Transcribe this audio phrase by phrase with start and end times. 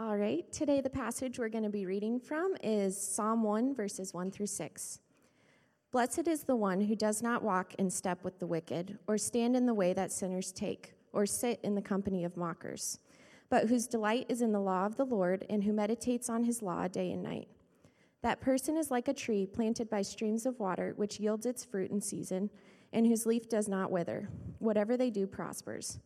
[0.00, 4.14] All right, today the passage we're going to be reading from is Psalm 1, verses
[4.14, 5.00] 1 through 6.
[5.90, 9.56] Blessed is the one who does not walk in step with the wicked, or stand
[9.56, 13.00] in the way that sinners take, or sit in the company of mockers,
[13.50, 16.62] but whose delight is in the law of the Lord, and who meditates on his
[16.62, 17.48] law day and night.
[18.22, 21.90] That person is like a tree planted by streams of water, which yields its fruit
[21.90, 22.50] in season,
[22.92, 24.28] and whose leaf does not wither.
[24.60, 25.98] Whatever they do prospers.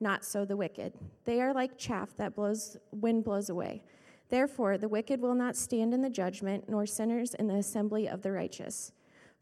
[0.00, 0.94] Not so the wicked.
[1.24, 3.82] They are like chaff that blows wind blows away.
[4.30, 8.22] Therefore the wicked will not stand in the judgment, nor sinners in the assembly of
[8.22, 8.92] the righteous.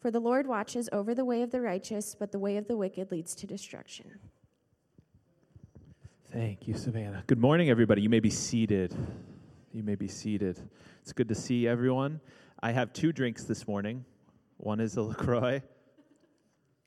[0.00, 2.76] For the Lord watches over the way of the righteous, but the way of the
[2.76, 4.18] wicked leads to destruction.
[6.32, 7.24] Thank you, Savannah.
[7.26, 8.02] Good morning, everybody.
[8.02, 8.94] You may be seated.
[9.72, 10.60] You may be seated.
[11.02, 12.20] It's good to see everyone.
[12.62, 14.04] I have two drinks this morning.
[14.58, 15.62] One is a LaCroix,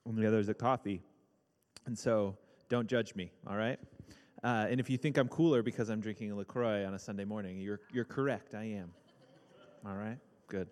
[0.05, 1.01] and the other is a coffee.
[1.85, 2.37] And so
[2.71, 3.77] don't judge me, all right?
[4.45, 7.25] Uh, and if you think I'm cooler because I'm drinking a LaCroix on a Sunday
[7.25, 8.55] morning, you're, you're correct.
[8.55, 8.93] I am.
[9.85, 10.17] All right?
[10.47, 10.69] Good.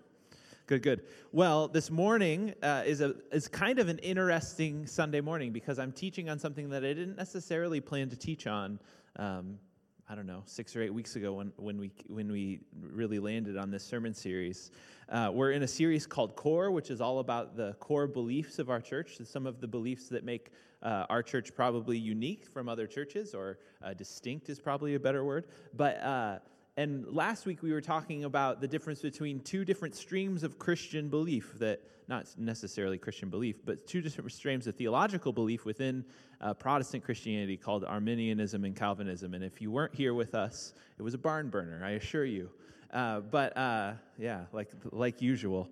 [0.65, 1.01] Good, good.
[1.33, 5.91] Well, this morning uh, is, a, is kind of an interesting Sunday morning because I'm
[5.91, 8.79] teaching on something that I didn't necessarily plan to teach on.
[9.17, 9.59] Um,
[10.07, 13.57] I don't know, six or eight weeks ago when, when, we, when we really landed
[13.57, 14.71] on this sermon series.
[15.09, 18.69] Uh, we're in a series called Core, which is all about the core beliefs of
[18.69, 20.51] our church, some of the beliefs that make
[20.83, 25.25] uh, our church probably unique from other churches, or uh, distinct is probably a better
[25.25, 25.47] word.
[25.73, 26.39] But uh,
[26.77, 31.09] and last week we were talking about the difference between two different streams of Christian
[31.09, 36.05] belief that not necessarily Christian belief, but two different streams of theological belief within
[36.39, 39.33] uh, Protestant Christianity called Arminianism and Calvinism.
[39.33, 42.51] And if you weren't here with us, it was a barn burner, I assure you.
[42.91, 45.67] Uh, but uh, yeah, like like usual.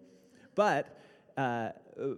[0.55, 0.87] But
[1.37, 1.69] uh,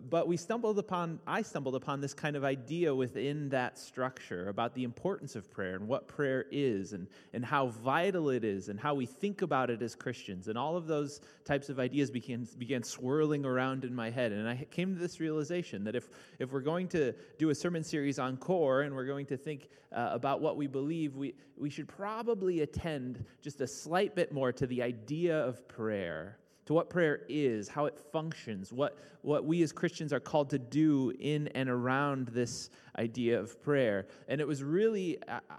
[0.09, 4.73] but we stumbled upon, I stumbled upon this kind of idea within that structure about
[4.73, 8.79] the importance of prayer and what prayer is and, and how vital it is and
[8.79, 10.47] how we think about it as Christians.
[10.47, 14.31] And all of those types of ideas began, began swirling around in my head.
[14.31, 17.83] And I came to this realization that if, if we're going to do a sermon
[17.83, 21.69] series on core and we're going to think uh, about what we believe, we, we
[21.69, 26.37] should probably attend just a slight bit more to the idea of prayer
[26.69, 30.59] to what prayer is, how it functions, what, what we as Christians are called to
[30.59, 32.69] do in and around this
[32.99, 34.05] idea of prayer.
[34.27, 35.55] And it was really, uh, uh,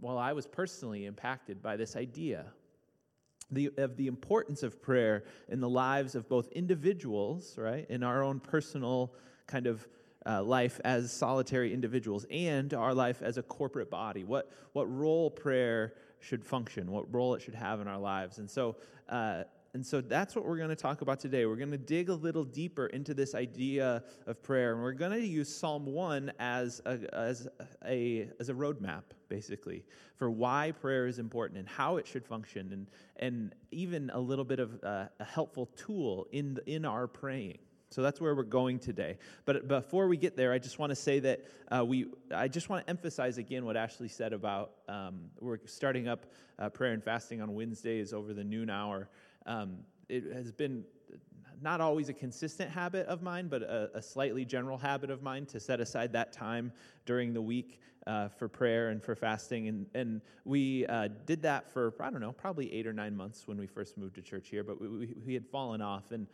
[0.00, 2.46] well, I was personally impacted by this idea
[3.50, 8.22] the, of the importance of prayer in the lives of both individuals, right, in our
[8.22, 9.12] own personal
[9.46, 9.86] kind of
[10.24, 14.24] uh, life as solitary individuals and our life as a corporate body.
[14.24, 18.38] What, what role prayer should function, what role it should have in our lives.
[18.38, 18.76] And so,
[19.10, 19.42] uh,
[19.74, 21.46] and so that's what we're going to talk about today.
[21.46, 25.10] We're going to dig a little deeper into this idea of prayer, and we're going
[25.10, 27.48] to use Psalm 1 as a, as
[27.84, 32.72] a, as a roadmap, basically, for why prayer is important and how it should function,
[32.72, 32.86] and,
[33.16, 37.58] and even a little bit of uh, a helpful tool in, in our praying.
[37.90, 39.18] So that's where we're going today.
[39.44, 42.68] But before we get there, I just want to say that uh, we, I just
[42.68, 46.26] want to emphasize again what Ashley said about um, we're starting up
[46.58, 49.08] uh, prayer and fasting on Wednesdays over the noon hour.
[49.46, 49.78] Um,
[50.08, 50.84] it has been
[51.62, 55.46] not always a consistent habit of mine, but a, a, slightly general habit of mine
[55.46, 56.72] to set aside that time
[57.06, 59.68] during the week uh, for prayer and for fasting.
[59.68, 63.46] And, and we uh, did that for, I don't know, probably eight or nine months
[63.46, 66.10] when we first moved to church here, but we, we, we had fallen off.
[66.10, 66.26] And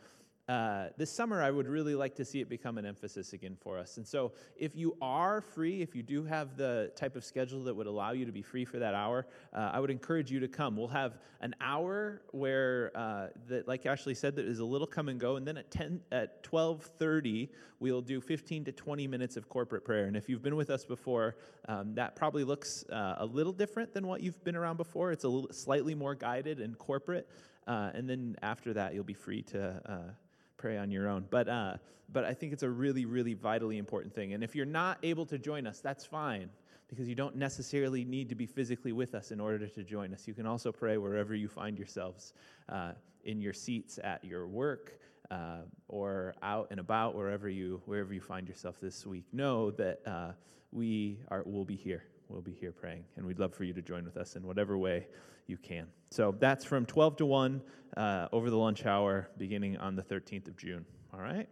[0.49, 3.77] uh, this summer, I would really like to see it become an emphasis again for
[3.77, 3.97] us.
[3.97, 7.75] And so, if you are free, if you do have the type of schedule that
[7.75, 10.47] would allow you to be free for that hour, uh, I would encourage you to
[10.47, 10.75] come.
[10.75, 15.09] We'll have an hour where, uh, that, like Ashley said, that is a little come
[15.09, 19.37] and go, and then at ten at twelve thirty, we'll do fifteen to twenty minutes
[19.37, 20.05] of corporate prayer.
[20.05, 21.37] And if you've been with us before,
[21.67, 25.11] um, that probably looks uh, a little different than what you've been around before.
[25.11, 27.29] It's a little slightly more guided and corporate.
[27.67, 30.11] Uh, and then after that, you'll be free to uh,
[30.61, 31.25] pray on your own.
[31.29, 31.73] But, uh,
[32.13, 34.33] but I think it's a really, really vitally important thing.
[34.33, 36.49] And if you're not able to join us, that's fine
[36.87, 40.27] because you don't necessarily need to be physically with us in order to join us.
[40.27, 42.33] You can also pray wherever you find yourselves
[42.69, 42.91] uh,
[43.23, 44.93] in your seats at your work.
[45.29, 50.01] Uh, or out and about wherever you wherever you find yourself this week, know that
[50.05, 50.33] uh,
[50.73, 52.03] we are will be here.
[52.31, 54.77] We'll be here praying, and we'd love for you to join with us in whatever
[54.77, 55.07] way
[55.47, 55.87] you can.
[56.11, 57.61] So that's from 12 to 1
[57.97, 60.85] uh, over the lunch hour, beginning on the 13th of June.
[61.13, 61.49] All right?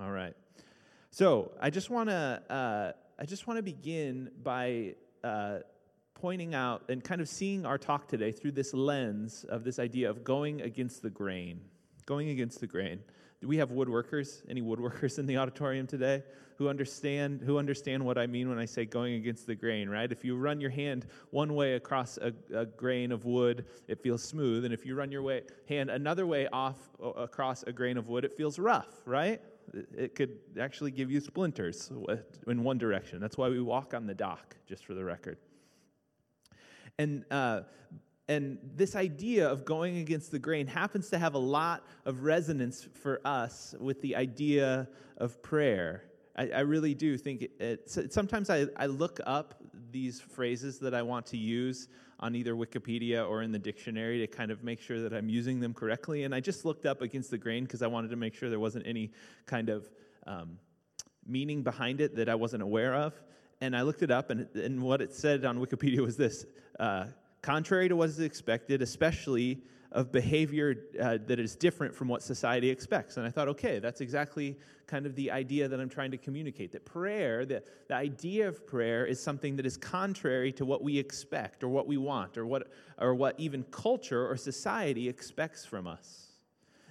[0.00, 0.34] All right.
[1.10, 5.58] So I just want to uh, I just want to begin by uh,
[6.14, 10.10] pointing out and kind of seeing our talk today through this lens of this idea
[10.10, 11.60] of going against the grain,
[12.06, 13.00] going against the grain.
[13.44, 14.40] Do we have woodworkers?
[14.48, 16.22] Any woodworkers in the auditorium today
[16.56, 20.10] who understand who understand what I mean when I say going against the grain, right?
[20.10, 24.22] If you run your hand one way across a, a grain of wood, it feels
[24.22, 26.78] smooth, and if you run your way, hand another way off
[27.18, 29.42] across a grain of wood, it feels rough, right?
[29.94, 31.92] It could actually give you splinters
[32.46, 33.20] in one direction.
[33.20, 35.36] That's why we walk on the dock, just for the record.
[36.98, 37.62] And uh,
[38.28, 42.88] and this idea of going against the grain happens to have a lot of resonance
[42.94, 44.88] for us with the idea
[45.18, 46.04] of prayer.
[46.36, 50.94] I, I really do think it, it, sometimes I, I look up these phrases that
[50.94, 51.88] I want to use
[52.18, 55.60] on either Wikipedia or in the dictionary to kind of make sure that I'm using
[55.60, 56.24] them correctly.
[56.24, 58.58] And I just looked up against the grain because I wanted to make sure there
[58.58, 59.12] wasn't any
[59.44, 59.88] kind of
[60.26, 60.58] um,
[61.26, 63.12] meaning behind it that I wasn't aware of.
[63.60, 66.44] And I looked it up, and, and what it said on Wikipedia was this
[66.80, 67.06] uh,
[67.44, 69.60] contrary to what is expected, especially
[69.92, 73.18] of behavior uh, that is different from what society expects.
[73.18, 74.56] And I thought, okay, that's exactly
[74.86, 76.72] kind of the idea that I'm trying to communicate.
[76.72, 80.98] That prayer, the, the idea of prayer, is something that is contrary to what we
[80.98, 85.86] expect or what we want or what, or what even culture or society expects from
[85.86, 86.23] us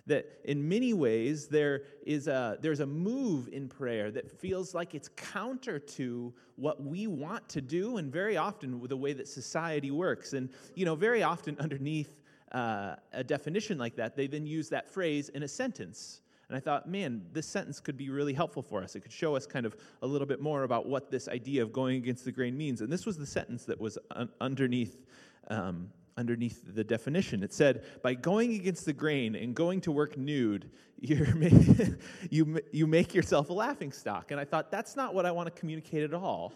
[0.06, 4.96] that in many ways there is a, there's a move in prayer that feels like
[4.96, 9.92] it's counter to what we want to do and very often the way that society
[9.92, 10.34] works.
[10.34, 12.22] And you know very often underneath
[12.52, 16.22] uh, a definition like that they then use that phrase in a sentence.
[16.50, 18.96] And i thought man this sentence could be really helpful for us.
[18.96, 21.72] It could show us kind of a little bit more about what this idea of
[21.72, 22.82] going against the grain means.
[22.82, 25.06] And this was the sentence that was un- underneath
[25.50, 27.44] um, underneath the definition.
[27.44, 30.70] It said, by going against the grain and going to work nude,
[31.00, 31.28] you're
[32.30, 34.32] you, you make yourself a laughing stock.
[34.32, 36.54] And I thought, that's not what I want to communicate at all.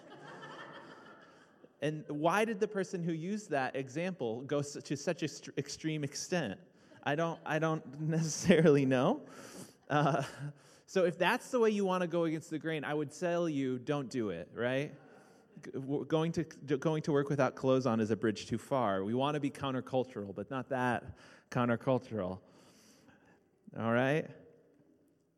[1.82, 6.60] and why did the person who used that example go to such an extreme extent?
[7.04, 9.22] I don't, I don't necessarily know.
[9.90, 10.24] Uh,
[10.86, 13.50] so if that's the way you want to go against the grain, I would tell
[13.50, 14.94] you, don't do it, right?
[16.08, 19.04] Going to, going to work without clothes on is a bridge too far.
[19.04, 21.04] We want to be countercultural, but not that
[21.52, 22.40] countercultural.
[23.80, 24.28] All right?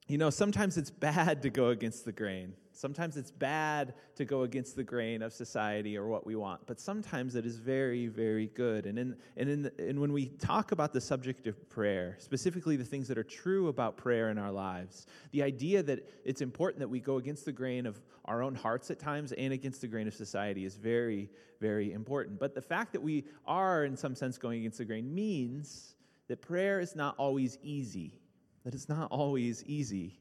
[0.07, 2.53] You know, sometimes it's bad to go against the grain.
[2.79, 6.79] Sometimes it's bad to go against the grain of society or what we want, but
[6.79, 8.85] sometimes it is very, very good.
[8.85, 12.85] And, in, and, in, and when we talk about the subject of prayer, specifically the
[12.85, 16.87] things that are true about prayer in our lives, the idea that it's important that
[16.87, 20.07] we go against the grain of our own hearts at times and against the grain
[20.07, 21.29] of society is very,
[21.59, 22.39] very important.
[22.39, 25.95] But the fact that we are, in some sense, going against the grain means
[26.29, 28.21] that prayer is not always easy,
[28.63, 30.17] that it's not always easy.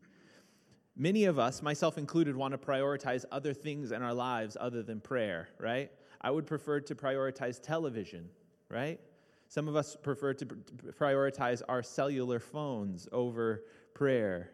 [1.00, 5.00] Many of us, myself included, want to prioritize other things in our lives other than
[5.00, 5.92] prayer, right?
[6.20, 8.28] I would prefer to prioritize television,
[8.68, 8.98] right?
[9.46, 13.62] Some of us prefer to prioritize our cellular phones over
[13.94, 14.50] prayer.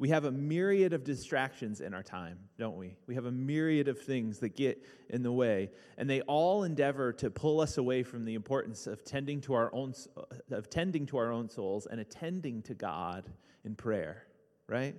[0.00, 2.96] We have a myriad of distractions in our time, don't we?
[3.06, 7.12] We have a myriad of things that get in the way, and they all endeavor
[7.14, 9.94] to pull us away from the importance of tending to our own
[10.50, 13.30] of tending to our own souls and attending to God
[13.64, 14.24] in prayer,
[14.68, 14.96] right?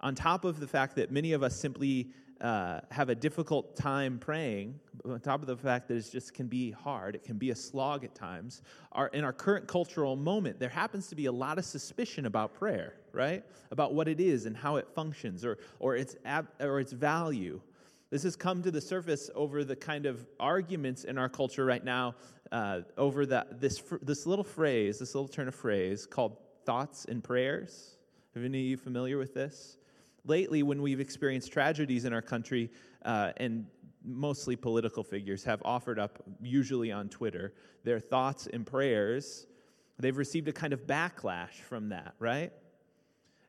[0.00, 2.10] On top of the fact that many of us simply
[2.40, 6.46] uh, have a difficult time praying, on top of the fact that it just can
[6.46, 8.62] be hard, it can be a slog at times,
[8.92, 12.54] our, in our current cultural moment, there happens to be a lot of suspicion about
[12.54, 13.44] prayer, right?
[13.72, 17.60] About what it is and how it functions or, or, its, ab, or its value.
[18.10, 21.84] This has come to the surface over the kind of arguments in our culture right
[21.84, 22.14] now
[22.52, 27.22] uh, over that, this, this little phrase, this little turn of phrase called thoughts and
[27.22, 27.96] prayers.
[28.34, 29.76] Have any of you familiar with this?
[30.24, 32.70] Lately, when we've experienced tragedies in our country,
[33.04, 33.66] uh, and
[34.04, 39.46] mostly political figures have offered up, usually on Twitter, their thoughts and prayers,
[39.98, 42.52] they've received a kind of backlash from that, right?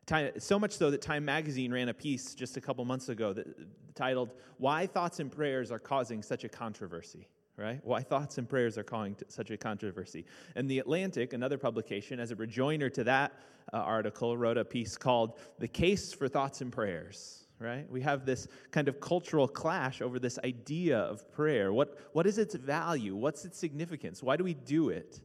[0.06, 3.32] Time, so much so that Time Magazine ran a piece just a couple months ago
[3.32, 3.46] that
[3.94, 7.28] titled, Why Thoughts and Prayers Are Causing Such a Controversy
[7.60, 7.80] right?
[7.84, 10.24] Why thoughts and prayers are causing such a controversy.
[10.56, 13.32] And The Atlantic, another publication, as a rejoinder to that
[13.72, 17.88] uh, article, wrote a piece called The Case for Thoughts and Prayers, right?
[17.90, 21.72] We have this kind of cultural clash over this idea of prayer.
[21.72, 23.14] What, what is its value?
[23.14, 24.22] What's its significance?
[24.22, 25.20] Why do we do it?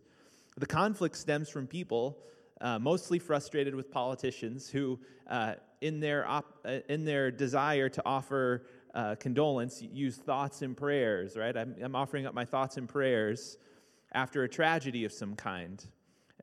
[0.58, 2.20] The conflict stems from people.
[2.62, 8.02] Uh, mostly frustrated with politicians who, uh, in, their op- uh, in their desire to
[8.06, 8.66] offer
[8.96, 11.56] uh, condolence, use thoughts and prayers, right?
[11.56, 13.58] I'm, I'm offering up my thoughts and prayers
[14.14, 15.86] after a tragedy of some kind.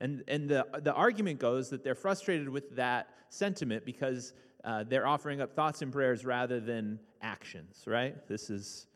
[0.01, 5.07] And, and the, the argument goes that they're frustrated with that sentiment because uh, they're
[5.07, 8.15] offering up thoughts and prayers rather than actions, right?
[8.29, 8.87] This is,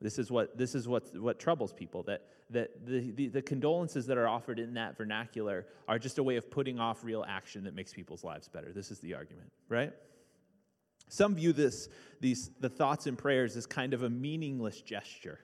[0.00, 4.04] This is what, this is what, what troubles people that, that the, the, the condolences
[4.06, 7.64] that are offered in that vernacular are just a way of putting off real action
[7.64, 8.72] that makes people's lives better.
[8.72, 9.92] This is the argument, right?
[11.12, 11.90] Some view this,
[12.20, 15.40] these, the thoughts and prayers as kind of a meaningless gesture,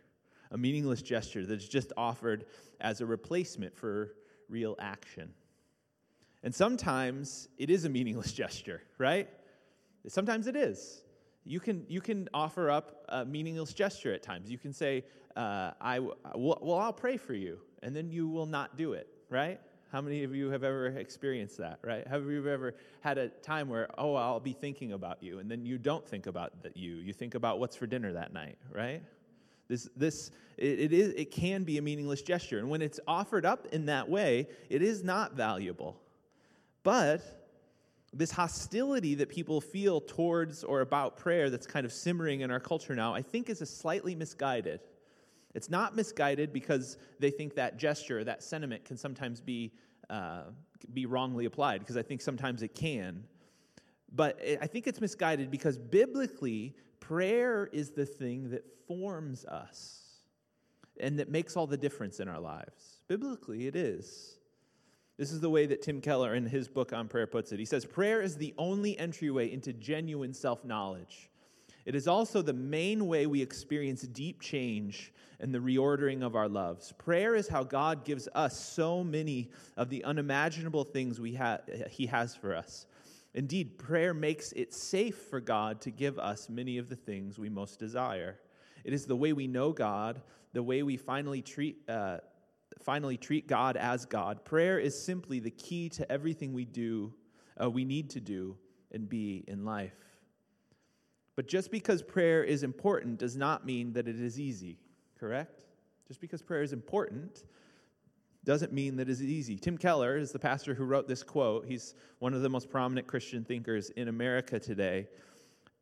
[0.50, 2.46] a meaningless gesture that's just offered
[2.80, 4.14] as a replacement for
[4.48, 5.28] real action.
[6.42, 9.28] And sometimes it is a meaningless gesture, right?
[10.06, 11.02] Sometimes it is.
[11.44, 14.50] You can, you can offer up a meaningless gesture at times.
[14.50, 15.04] You can say,
[15.36, 19.06] uh, I, well, well, I'll pray for you, and then you will not do it,
[19.28, 19.60] right?
[19.90, 22.06] How many of you have ever experienced that, right?
[22.06, 25.64] Have you ever had a time where, oh, I'll be thinking about you, and then
[25.64, 26.96] you don't think about that you?
[26.96, 29.02] You think about what's for dinner that night, right?
[29.68, 32.58] This, this it, it, is, it can be a meaningless gesture.
[32.58, 35.98] And when it's offered up in that way, it is not valuable.
[36.82, 37.22] But
[38.12, 42.60] this hostility that people feel towards or about prayer that's kind of simmering in our
[42.60, 44.80] culture now, I think is a slightly misguided.
[45.58, 49.72] It's not misguided because they think that gesture, that sentiment can sometimes be,
[50.08, 50.42] uh,
[50.94, 53.24] be wrongly applied, because I think sometimes it can.
[54.14, 60.22] But I think it's misguided because biblically, prayer is the thing that forms us
[61.00, 63.00] and that makes all the difference in our lives.
[63.08, 64.38] Biblically, it is.
[65.16, 67.58] This is the way that Tim Keller in his book on prayer puts it.
[67.58, 71.30] He says, Prayer is the only entryway into genuine self knowledge.
[71.88, 76.46] It is also the main way we experience deep change and the reordering of our
[76.46, 76.92] loves.
[76.92, 82.04] Prayer is how God gives us so many of the unimaginable things we ha- He
[82.04, 82.84] has for us.
[83.32, 87.48] Indeed, prayer makes it safe for God to give us many of the things we
[87.48, 88.38] most desire.
[88.84, 90.20] It is the way we know God,
[90.52, 92.18] the way we finally treat, uh,
[92.82, 94.44] finally treat God as God.
[94.44, 97.14] Prayer is simply the key to everything we do,
[97.58, 98.58] uh, we need to do
[98.92, 99.94] and be in life.
[101.38, 104.76] But just because prayer is important does not mean that it is easy,
[105.20, 105.66] correct?
[106.08, 107.44] Just because prayer is important
[108.44, 109.56] doesn't mean that it's easy.
[109.56, 111.64] Tim Keller is the pastor who wrote this quote.
[111.64, 115.06] He's one of the most prominent Christian thinkers in America today.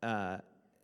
[0.03, 0.37] Uh,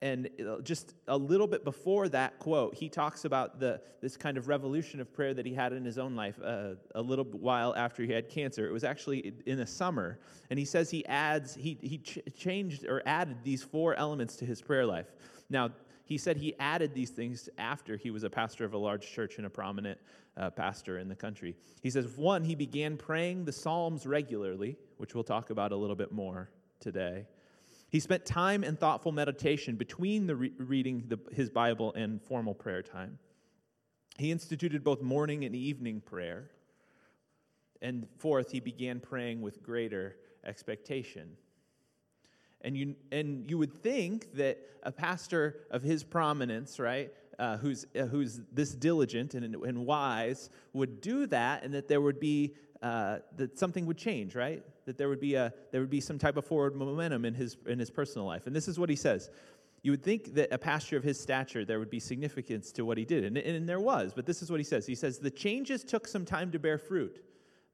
[0.04, 4.38] and uh, just a little bit before that quote, he talks about the, this kind
[4.38, 7.74] of revolution of prayer that he had in his own life uh, a little while
[7.78, 8.68] after he had cancer.
[8.68, 10.20] It was actually in the summer.
[10.50, 14.46] And he says he adds, he, he ch- changed or added these four elements to
[14.46, 15.14] his prayer life.
[15.50, 15.70] Now,
[16.04, 19.38] he said he added these things after he was a pastor of a large church
[19.38, 19.98] and a prominent
[20.36, 21.56] uh, pastor in the country.
[21.82, 25.96] He says, one, he began praying the Psalms regularly, which we'll talk about a little
[25.96, 26.50] bit more
[26.82, 27.26] today.
[27.94, 32.56] He spent time and thoughtful meditation between the re- reading the, his Bible and formal
[32.56, 33.20] prayer time.
[34.18, 36.50] He instituted both morning and evening prayer.
[37.84, 41.38] And fourth, he began praying with greater expectation.
[42.62, 47.86] And you, and you would think that a pastor of his prominence, right, uh, who's,
[47.96, 52.54] uh, who's this diligent and, and wise, would do that and that there would be,
[52.82, 54.64] uh, that something would change, right?
[54.86, 57.58] that there would be, a, there would be some type of forward momentum in his,
[57.68, 58.48] in his personal life.
[58.48, 59.30] And this is what he says.
[59.82, 62.98] You would think that a pastor of his stature, there would be significance to what
[62.98, 63.26] he did.
[63.26, 64.86] And, and there was, but this is what he says.
[64.86, 67.24] He says, The changes took some time to bear fruit.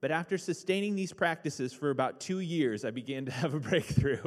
[0.01, 4.23] But after sustaining these practices for about two years, I began to have a breakthrough.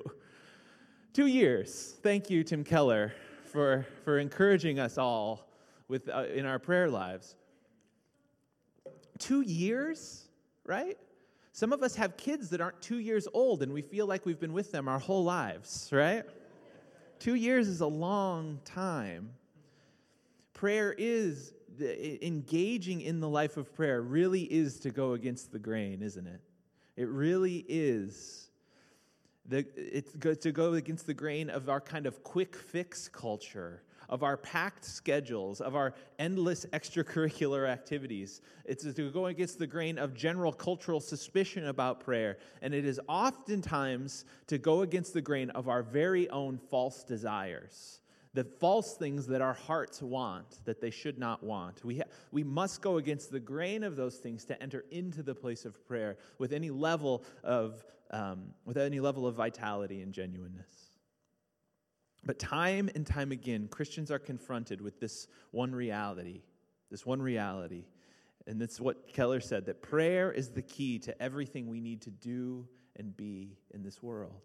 [1.12, 1.96] two years.
[2.02, 3.14] Thank you, Tim Keller,
[3.52, 5.48] for, for encouraging us all
[5.88, 7.36] with, uh, in our prayer lives.
[9.18, 10.24] Two years,
[10.64, 10.96] right?
[11.52, 14.40] Some of us have kids that aren't two years old and we feel like we've
[14.40, 16.24] been with them our whole lives, right?
[17.18, 19.30] two years is a long time.
[20.54, 26.02] Prayer is, engaging in the life of prayer really is to go against the grain,
[26.02, 26.40] isn't it?
[26.96, 28.50] It really is.
[29.46, 30.12] The, it's
[30.44, 33.82] to go against the grain of our kind of quick fix culture
[34.12, 38.42] of our packed schedules, of our endless extracurricular activities.
[38.66, 42.36] It's to go against the grain of general cultural suspicion about prayer.
[42.60, 48.01] And it is oftentimes to go against the grain of our very own false desires
[48.34, 51.84] the false things that our hearts want that they should not want.
[51.84, 55.34] We, ha- we must go against the grain of those things to enter into the
[55.34, 60.92] place of prayer with any level of, um, with any level of vitality and genuineness.
[62.24, 66.42] But time and time again, Christians are confronted with this one reality,
[66.90, 67.84] this one reality.
[68.46, 72.10] And that's what Keller said that prayer is the key to everything we need to
[72.10, 74.40] do and be in this world.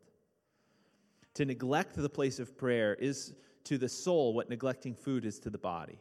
[1.36, 3.34] To neglect the place of prayer is
[3.68, 6.00] to the soul what neglecting food is to the body.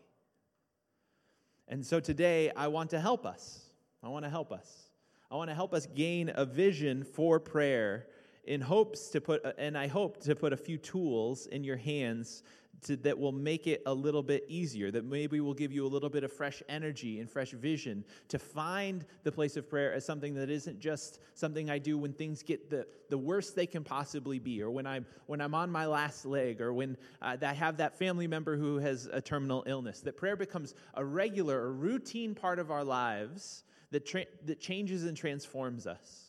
[1.69, 3.61] And so today, I want to help us.
[4.03, 4.91] I want to help us.
[5.31, 8.07] I want to help us gain a vision for prayer
[8.45, 12.45] in hopes to put, and I hope to put a few tools in your hands
[12.83, 15.89] to, that will make it a little bit easier, that maybe will give you a
[15.89, 20.05] little bit of fresh energy and fresh vision to find the place of prayer as
[20.05, 23.85] something that isn't just something I do when things get the, the worst they can
[23.85, 27.53] possibly be, or when I'm, when I'm on my last leg, or when uh, I
[27.53, 30.01] have that family member who has a terminal illness.
[30.01, 35.05] That prayer becomes a regular, a routine part of our lives that, tra- that changes
[35.05, 36.26] and transforms us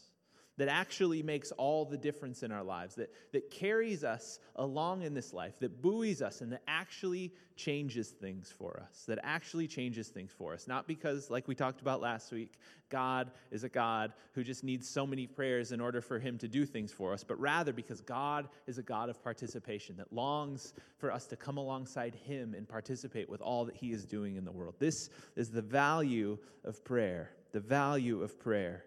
[0.58, 5.14] that actually makes all the difference in our lives, that, that carries us along in
[5.14, 10.08] this life, that buoys us, and that actually changes things for us, that actually changes
[10.10, 10.68] things for us.
[10.68, 12.54] Not because, like we talked about last week,
[12.90, 16.48] God is a God who just needs so many prayers in order for him to
[16.48, 20.74] do things for us, but rather because God is a God of participation that longs
[20.98, 24.46] for us to come alongside him and participate with all that he is doing in
[24.46, 24.76] the world.
[24.80, 28.86] This is the value of prayer, the value of prayer.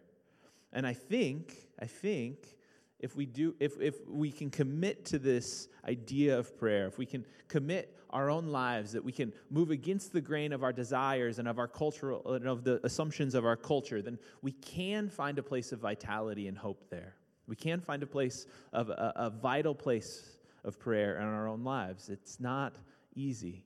[0.73, 2.57] And I think, I think
[3.01, 7.07] if we do if, if we can commit to this idea of prayer if we
[7.07, 11.39] can commit our own lives that we can move against the grain of our desires
[11.39, 15.39] and of our cultural and of the assumptions of our culture then we can find
[15.39, 17.15] a place of vitality and hope there.
[17.47, 21.65] We can find a place of a, a vital place of prayer in our own
[21.65, 22.09] lives.
[22.09, 22.77] It's not
[23.17, 23.65] easy.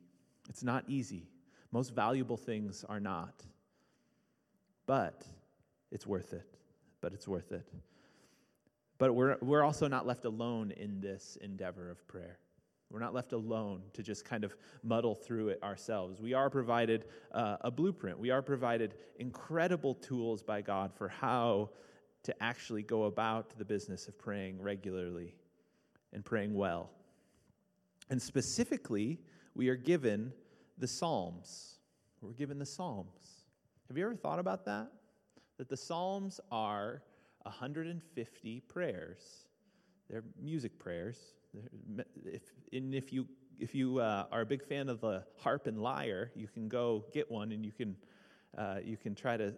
[0.49, 1.29] It's not easy.
[1.71, 3.43] Most valuable things are not.
[4.87, 5.27] But
[5.91, 6.57] it's worth it
[7.05, 7.69] but it's worth it.
[8.97, 12.39] But we're, we're also not left alone in this endeavor of prayer.
[12.91, 16.23] We're not left alone to just kind of muddle through it ourselves.
[16.23, 18.19] We are provided uh, a blueprint.
[18.19, 21.73] We are provided incredible tools by God for how
[22.23, 25.35] to actually go about the business of praying regularly
[26.15, 26.89] and praying well.
[28.09, 29.21] And specifically,
[29.55, 30.33] we are given
[30.79, 31.81] the Psalms.
[32.23, 33.45] We're given the Psalms.
[33.89, 34.91] Have you ever thought about that?
[35.59, 37.03] That the Psalms are
[37.43, 39.47] 150 prayers.
[40.11, 41.19] They're music prayers.
[42.25, 42.43] If,
[42.73, 43.27] and if you,
[43.61, 47.05] if you uh, are a big fan of the harp and lyre, you can go
[47.13, 47.97] get one and you can,
[48.59, 49.55] uh, you can try to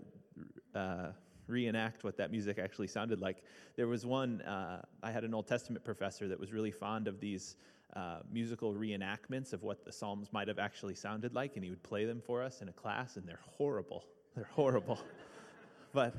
[0.74, 1.08] uh,
[1.46, 3.42] reenact what that music actually sounded like.
[3.76, 7.20] There was one, uh, I had an Old Testament professor that was really fond of
[7.20, 7.56] these
[7.94, 11.82] uh, musical reenactments of what the Psalms might have actually sounded like, and he would
[11.82, 14.04] play them for us in a class, and they're horrible.
[14.34, 14.98] They're horrible
[15.96, 16.14] but,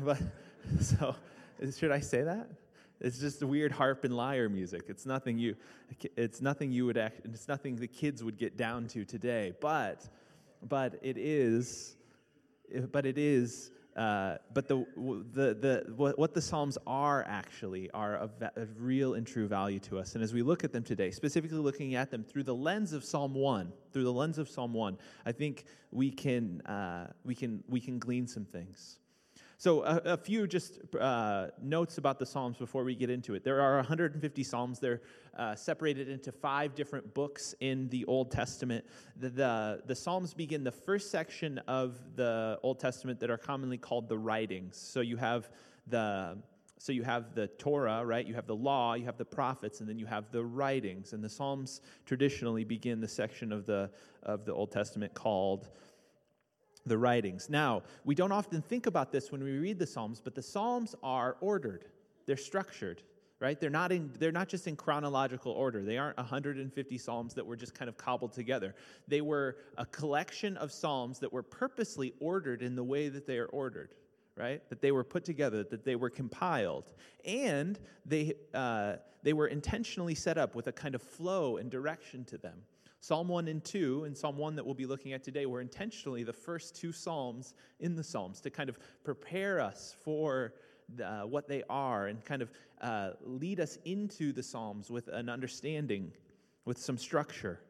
[0.00, 0.18] but,
[0.82, 1.16] so
[1.78, 2.46] should I say that?
[3.00, 4.82] It's just weird harp and lyre music.
[4.88, 5.56] It's nothing you,
[6.14, 9.54] it's nothing you would act, it's nothing the kids would get down to today.
[9.62, 10.06] But,
[10.68, 11.96] but it is,
[12.92, 14.86] but it is uh, but the,
[15.32, 19.98] the, the, what the Psalms are actually are of, of, real and true value to
[19.98, 20.14] us.
[20.14, 23.04] And as we look at them today, specifically looking at them through the lens of
[23.04, 27.64] Psalm 1, through the lens of Psalm 1, I think we can, uh, we can,
[27.68, 29.00] we can glean some things.
[29.60, 33.42] So, a, a few just uh, notes about the Psalms before we get into it.
[33.42, 34.78] There are 150 Psalms.
[34.78, 35.02] They're
[35.36, 38.84] uh, separated into five different books in the Old Testament.
[39.16, 43.78] The, the, the, Psalms begin the first section of the Old Testament that are commonly
[43.78, 44.76] called the writings.
[44.76, 45.50] So, you have
[45.88, 46.38] the
[46.80, 48.24] so you have the Torah, right?
[48.24, 51.12] You have the law, you have the prophets, and then you have the writings.
[51.12, 53.90] And the Psalms traditionally begin the section of the
[54.22, 55.70] of the Old Testament called
[56.88, 57.48] the writings.
[57.48, 60.94] Now, we don't often think about this when we read the Psalms, but the Psalms
[61.02, 61.84] are ordered,
[62.26, 63.02] they're structured.
[63.40, 63.60] Right?
[63.60, 65.84] They're not, in, they're not just in chronological order.
[65.84, 68.74] They aren't 150 Psalms that were just kind of cobbled together.
[69.06, 73.38] They were a collection of Psalms that were purposely ordered in the way that they
[73.38, 73.94] are ordered
[74.38, 74.62] right?
[74.70, 76.84] That they were put together, that they were compiled,
[77.24, 82.24] and they, uh, they were intentionally set up with a kind of flow and direction
[82.26, 82.62] to them.
[83.00, 86.24] Psalm 1 and 2, and Psalm 1 that we'll be looking at today, were intentionally
[86.24, 90.54] the first two Psalms in the Psalms to kind of prepare us for
[91.02, 95.28] uh, what they are and kind of uh, lead us into the Psalms with an
[95.28, 96.12] understanding,
[96.64, 97.60] with some structure.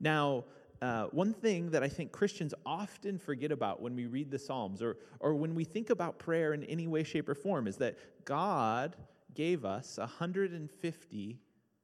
[0.00, 0.44] Now,
[0.82, 4.82] uh, one thing that I think Christians often forget about when we read the Psalms
[4.82, 7.96] or, or when we think about prayer in any way, shape, or form is that
[8.24, 8.96] God
[9.34, 11.38] gave us 150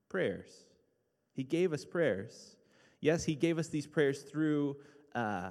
[0.09, 0.67] prayers.
[1.33, 2.57] He gave us prayers.
[3.01, 4.77] Yes, He gave us these prayers through,
[5.15, 5.51] uh,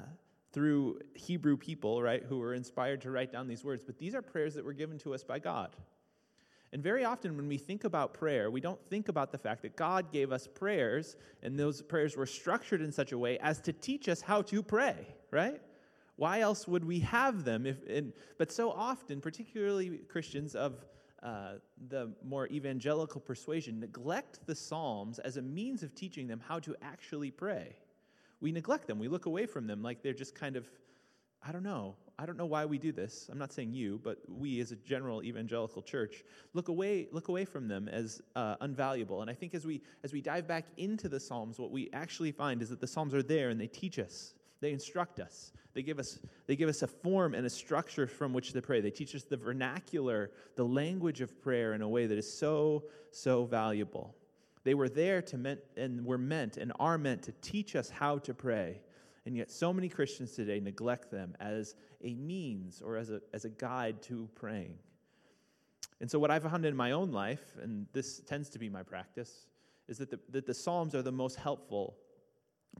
[0.54, 4.22] through Hebrew people, right, who were inspired to write down these words, but these are
[4.22, 5.76] prayers that were given to us by God.
[6.74, 9.76] And very often, when we think about prayer, we don't think about the fact that
[9.76, 13.74] God gave us prayers, and those prayers were structured in such a way as to
[13.74, 14.96] teach us how to pray,
[15.32, 15.62] right?
[16.16, 17.66] Why else would we have them?
[17.66, 20.86] If, and, but so often, particularly Christians of
[21.24, 21.54] uh,
[21.90, 26.76] the more evangelical persuasion neglect the Psalms as a means of teaching them how to
[26.82, 27.76] actually pray.
[28.40, 30.68] We neglect them, we look away from them like they're just kind of
[31.44, 31.96] I don't know.
[32.20, 33.28] I don't know why we do this.
[33.32, 37.46] I'm not saying you, but we as a general evangelical church look away look away
[37.46, 39.22] from them as uh, unvaluable.
[39.22, 42.32] And I think as we as we dive back into the Psalms, what we actually
[42.32, 44.36] find is that the Psalms are there and they teach us.
[44.62, 45.52] They instruct us.
[45.74, 48.80] They give us they give us a form and a structure from which to pray.
[48.80, 52.84] They teach us the vernacular, the language of prayer in a way that is so
[53.12, 54.16] so valuable.
[54.64, 58.20] They were there to meant and were meant and are meant to teach us how
[58.20, 58.82] to pray.
[59.26, 63.46] And yet, so many Christians today neglect them as a means or as a, as
[63.46, 64.78] a guide to praying.
[66.00, 68.82] And so, what I've found in my own life, and this tends to be my
[68.82, 69.46] practice,
[69.88, 71.98] is that the, that the Psalms are the most helpful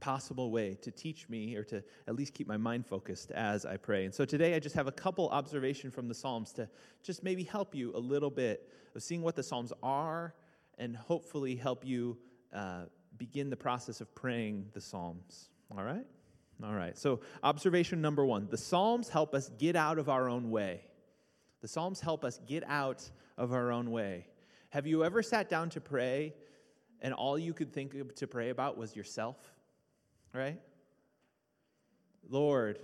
[0.00, 3.76] possible way to teach me or to at least keep my mind focused as I
[3.76, 4.04] pray.
[4.04, 6.68] And so today I just have a couple observations from the Psalms to
[7.02, 10.34] just maybe help you a little bit of seeing what the Psalms are
[10.78, 12.18] and hopefully help you
[12.52, 12.84] uh,
[13.18, 15.50] begin the process of praying the Psalms.
[15.76, 16.06] All right?
[16.64, 16.96] All right.
[16.96, 20.82] So, observation number one the Psalms help us get out of our own way.
[21.60, 24.26] The Psalms help us get out of our own way.
[24.70, 26.34] Have you ever sat down to pray
[27.00, 29.36] and all you could think to pray about was yourself?
[30.32, 30.60] Right?
[32.28, 32.78] Lord,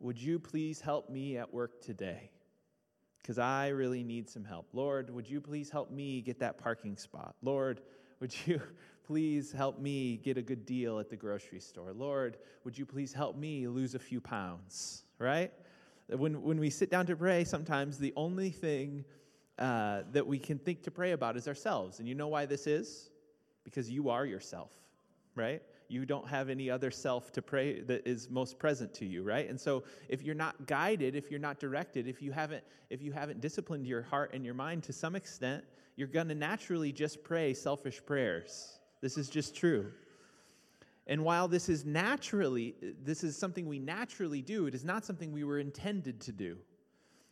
[0.00, 2.30] would you please help me at work today?
[3.22, 4.66] Because I really need some help.
[4.72, 7.34] Lord, would you please help me get that parking spot?
[7.42, 7.80] Lord,
[8.18, 8.60] would you
[9.06, 11.92] please help me get a good deal at the grocery store?
[11.92, 15.04] Lord, would you please help me lose a few pounds?
[15.18, 15.52] Right?
[16.08, 19.04] When, when we sit down to pray, sometimes the only thing
[19.58, 21.98] uh, that we can think to pray about is ourselves.
[21.98, 23.10] And you know why this is?
[23.62, 24.70] Because you are yourself,
[25.36, 25.62] right?
[25.90, 29.48] You don't have any other self to pray that is most present to you, right?
[29.48, 33.12] And so if you're not guided, if you're not directed, if you haven't if you
[33.12, 35.64] haven't disciplined your heart and your mind to some extent,
[35.96, 38.78] you're going to naturally just pray selfish prayers.
[39.00, 39.92] This is just true.
[41.06, 45.32] And while this is naturally, this is something we naturally do, it is not something
[45.32, 46.56] we were intended to do.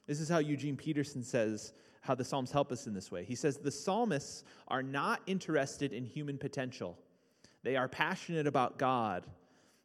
[0.07, 3.25] This is how Eugene Peterson says how the Psalms help us in this way.
[3.25, 6.97] He says, The psalmists are not interested in human potential,
[7.63, 9.27] they are passionate about God.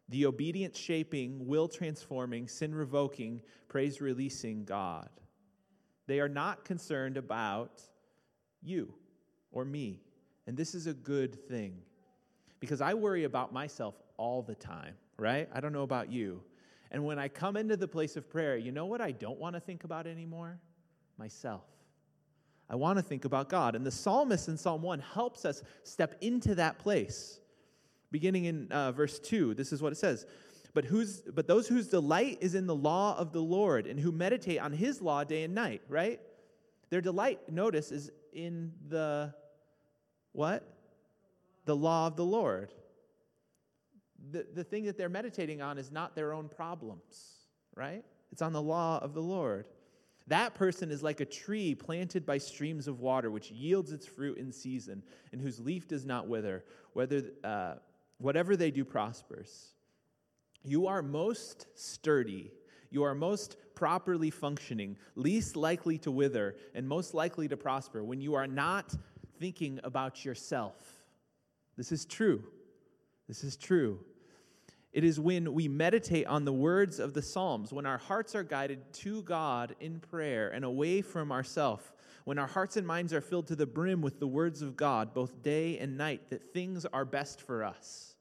[0.10, 5.10] The obedience shaping, will transforming, sin revoking, praise releasing God.
[6.08, 7.82] They are not concerned about
[8.62, 8.94] you
[9.52, 10.02] or me.
[10.46, 11.80] And this is a good thing
[12.60, 15.50] because I worry about myself all the time, right?
[15.54, 16.42] I don't know about you.
[16.92, 19.56] And when I come into the place of prayer, you know what I don't want
[19.56, 20.60] to think about anymore?
[21.18, 21.64] Myself.
[22.70, 23.76] I want to think about God.
[23.76, 27.40] And the psalmist in Psalm 1 helps us step into that place.
[28.14, 30.28] Beginning in uh, verse 2, this is what it says.
[30.76, 34.12] But, who's, but those whose delight is in the law of the Lord and who
[34.12, 36.20] meditate on his law day and night, right?
[36.92, 39.34] Their delight, notice, is in the
[40.32, 40.64] what?
[41.66, 42.72] The law of the Lord.
[44.30, 48.06] The, the thing that they're meditating on is not their own problems, right?
[48.32, 49.66] It's on the law of the Lord.
[50.28, 54.38] That person is like a tree planted by streams of water, which yields its fruit
[54.38, 56.64] in season, and whose leaf does not wither.
[56.94, 57.76] Whether, uh,
[58.18, 59.74] whatever they do prospers.
[60.64, 62.52] You are most sturdy.
[62.90, 68.22] You are most properly functioning, least likely to wither, and most likely to prosper when
[68.22, 68.94] you are not
[69.40, 70.76] thinking about yourself.
[71.76, 72.44] This is true.
[73.28, 74.00] This is true.
[74.94, 78.44] It is when we meditate on the words of the Psalms, when our hearts are
[78.44, 81.92] guided to God in prayer and away from ourselves,
[82.26, 85.14] when our hearts and minds are filled to the brim with the words of God,
[85.14, 88.16] both day and night, that things are best for us.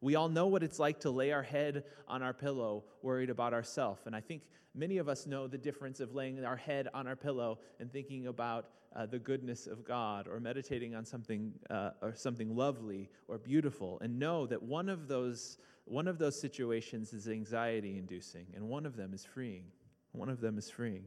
[0.00, 3.52] We all know what it's like to lay our head on our pillow, worried about
[3.52, 4.02] ourselves.
[4.06, 4.42] And I think
[4.74, 8.26] many of us know the difference of laying our head on our pillow and thinking
[8.26, 13.38] about uh, the goodness of God or meditating on something uh, or something lovely or
[13.38, 18.68] beautiful and know that one of those one of those situations is anxiety inducing and
[18.68, 19.64] one of them is freeing
[20.12, 21.04] one of them is freeing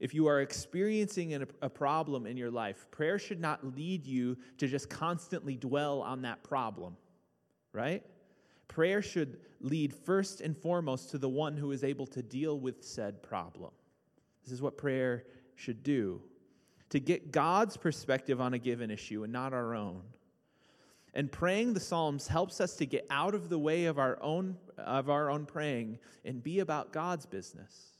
[0.00, 4.36] if you are experiencing an, a problem in your life prayer should not lead you
[4.56, 6.96] to just constantly dwell on that problem
[7.72, 8.02] right
[8.68, 12.84] prayer should lead first and foremost to the one who is able to deal with
[12.84, 13.70] said problem
[14.44, 15.24] this is what prayer
[15.56, 16.20] should do
[16.90, 20.02] to get God's perspective on a given issue and not our own.
[21.14, 24.56] And praying the Psalms helps us to get out of the way of our own,
[24.76, 27.97] of our own praying and be about God's business.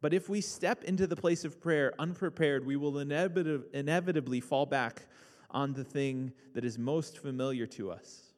[0.00, 5.02] But if we step into the place of prayer unprepared, we will inevitably fall back
[5.50, 8.32] on the thing that is most familiar to us,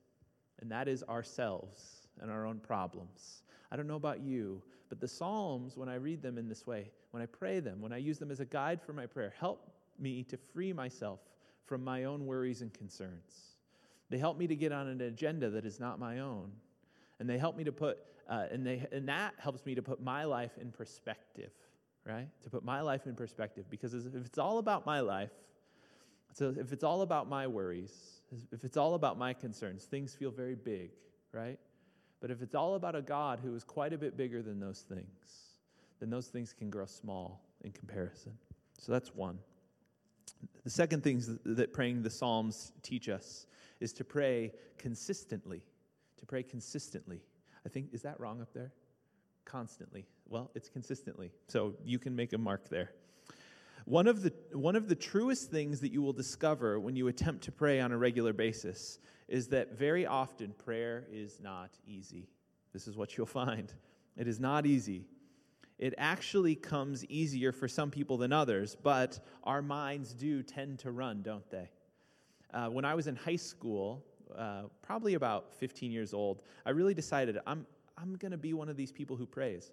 [0.61, 3.43] and that is ourselves and our own problems.
[3.71, 6.91] I don't know about you, but the Psalms, when I read them in this way,
[7.11, 9.71] when I pray them, when I use them as a guide for my prayer, help
[9.99, 11.21] me to free myself
[11.67, 13.57] from my own worries and concerns.
[14.09, 16.51] They help me to get on an agenda that is not my own.
[17.19, 17.99] And they help me to put,
[18.31, 21.51] uh, and, they, and that helps me to put my life in perspective,
[22.07, 22.29] right?
[22.45, 23.65] To put my life in perspective.
[23.69, 25.33] Because if it's all about my life,
[26.33, 30.31] so if it's all about my worries, if it's all about my concerns, things feel
[30.31, 30.91] very big,
[31.33, 31.59] right?
[32.21, 34.85] But if it's all about a God who is quite a bit bigger than those
[34.89, 35.57] things,
[35.99, 38.33] then those things can grow small in comparison.
[38.79, 39.39] So that's one.
[40.63, 43.47] The second thing that praying the Psalms teach us
[43.81, 45.63] is to pray consistently.
[46.19, 47.23] To pray consistently.
[47.65, 48.73] I think, is that wrong up there?
[49.45, 50.07] Constantly.
[50.29, 51.33] Well, it's consistently.
[51.49, 52.93] So you can make a mark there.
[53.85, 57.45] One of, the, one of the truest things that you will discover when you attempt
[57.45, 62.29] to pray on a regular basis is that very often prayer is not easy.
[62.73, 63.73] This is what you'll find.
[64.17, 65.07] It is not easy.
[65.79, 70.91] It actually comes easier for some people than others, but our minds do tend to
[70.91, 71.71] run, don't they?
[72.53, 74.05] Uh, when I was in high school,
[74.37, 77.67] uh, probably about 15 years old, I really decided I'm,
[77.97, 79.71] I'm going to be one of these people who prays.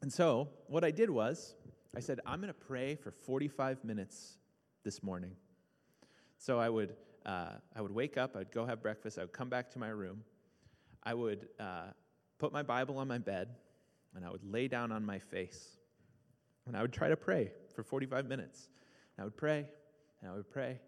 [0.00, 1.54] And so, what I did was,
[1.96, 4.38] I said, I'm going to pray for 45 minutes
[4.82, 5.32] this morning.
[6.38, 9.48] So I would, uh, I would wake up, I'd go have breakfast, I would come
[9.48, 10.24] back to my room,
[11.04, 11.90] I would uh,
[12.38, 13.48] put my Bible on my bed,
[14.16, 15.76] and I would lay down on my face,
[16.66, 18.68] and I would try to pray for 45 minutes.
[19.16, 19.66] And I would pray,
[20.20, 20.80] and I would pray,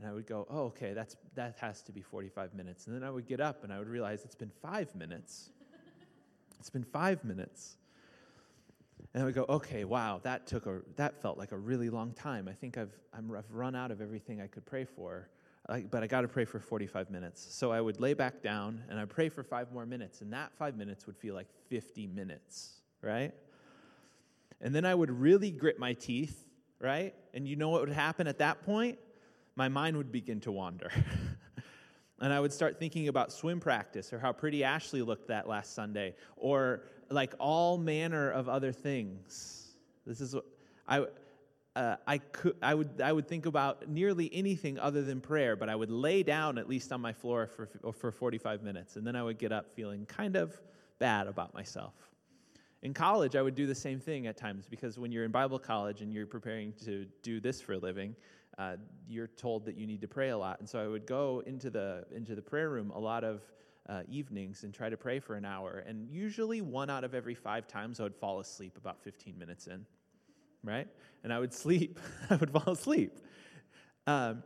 [0.00, 2.86] and I would go, oh, okay, that's, that has to be 45 minutes.
[2.86, 5.50] And then I would get up, and I would realize it's been five minutes.
[6.58, 7.76] it's been five minutes.
[9.12, 12.12] And I would go, okay, wow, that took a, that felt like a really long
[12.12, 12.48] time.
[12.48, 15.28] I think I've, I'm, I've run out of everything I could pray for,
[15.90, 17.46] but I got to pray for 45 minutes.
[17.50, 20.52] So I would lay back down and I'd pray for five more minutes, and that
[20.56, 23.34] five minutes would feel like 50 minutes, right?
[24.62, 26.46] And then I would really grit my teeth,
[26.78, 27.14] right?
[27.34, 28.98] And you know what would happen at that point?
[29.60, 30.90] My mind would begin to wander.
[32.22, 35.74] and I would start thinking about swim practice or how pretty Ashley looked that last
[35.74, 39.76] Sunday or like all manner of other things.
[40.06, 40.46] This is what
[40.88, 41.04] I.
[41.76, 45.68] Uh, I could, I would, I would think about nearly anything other than prayer, but
[45.68, 49.14] I would lay down at least on my floor for for 45 minutes, and then
[49.14, 50.58] I would get up feeling kind of
[50.98, 51.92] bad about myself.
[52.82, 55.58] In college, I would do the same thing at times because when you're in Bible
[55.58, 58.16] college and you're preparing to do this for a living,
[58.58, 58.76] uh,
[59.08, 61.70] you're told that you need to pray a lot, and so I would go into
[61.70, 63.42] the into the prayer room a lot of
[63.88, 65.84] uh, evenings and try to pray for an hour.
[65.86, 69.66] And usually, one out of every five times, I would fall asleep about 15 minutes
[69.66, 69.84] in,
[70.62, 70.86] right?
[71.24, 71.98] And I would sleep.
[72.30, 73.18] I would fall asleep.
[74.06, 74.42] Um,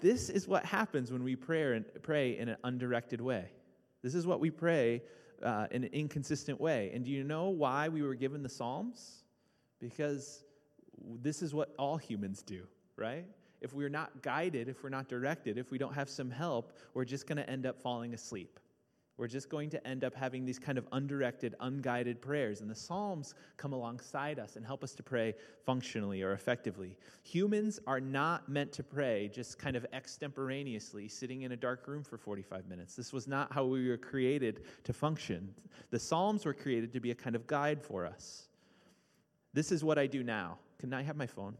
[0.00, 3.46] this is what happens when we pray, and, pray in an undirected way.
[4.02, 5.02] This is what we pray
[5.42, 6.90] uh, in an inconsistent way.
[6.92, 9.24] And do you know why we were given the Psalms?
[9.80, 10.44] Because
[11.22, 12.62] this is what all humans do,
[12.96, 13.26] right?
[13.60, 17.04] if we're not guided, if we're not directed, if we don't have some help, we're
[17.04, 18.60] just going to end up falling asleep.
[19.16, 22.60] We're just going to end up having these kind of undirected, unguided prayers.
[22.60, 25.34] And the Psalms come alongside us and help us to pray
[25.66, 26.96] functionally or effectively.
[27.24, 32.04] Humans are not meant to pray just kind of extemporaneously, sitting in a dark room
[32.04, 32.94] for 45 minutes.
[32.94, 35.52] This was not how we were created to function.
[35.90, 38.46] The Psalms were created to be a kind of guide for us.
[39.52, 40.58] This is what I do now.
[40.78, 41.56] Can I have my phone?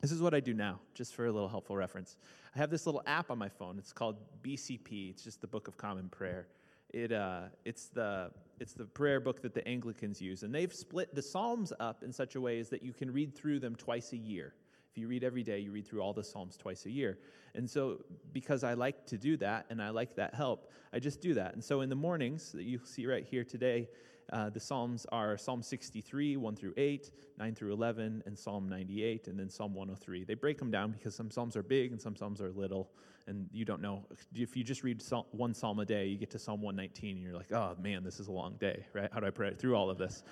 [0.00, 2.16] This is what I do now, just for a little helpful reference.
[2.54, 3.78] I have this little app on my phone.
[3.78, 5.10] It's called BCP.
[5.10, 6.48] It's just the Book of Common Prayer.
[6.90, 10.42] It, uh, it's, the, it's the prayer book that the Anglicans use.
[10.42, 13.34] And they've split the Psalms up in such a way as that you can read
[13.34, 14.54] through them twice a year.
[14.90, 17.18] If you read every day, you read through all the Psalms twice a year.
[17.54, 17.98] And so,
[18.32, 21.54] because I like to do that and I like that help, I just do that.
[21.54, 23.88] And so, in the mornings that you see right here today,
[24.32, 29.28] uh, the Psalms are Psalm 63, 1 through 8, 9 through 11, and Psalm 98,
[29.28, 30.24] and then Psalm 103.
[30.24, 32.90] They break them down because some Psalms are big and some Psalms are little,
[33.26, 34.04] and you don't know.
[34.34, 37.34] If you just read one Psalm a day, you get to Psalm 119, and you're
[37.34, 39.08] like, oh man, this is a long day, right?
[39.12, 40.22] How do I pray through all of this?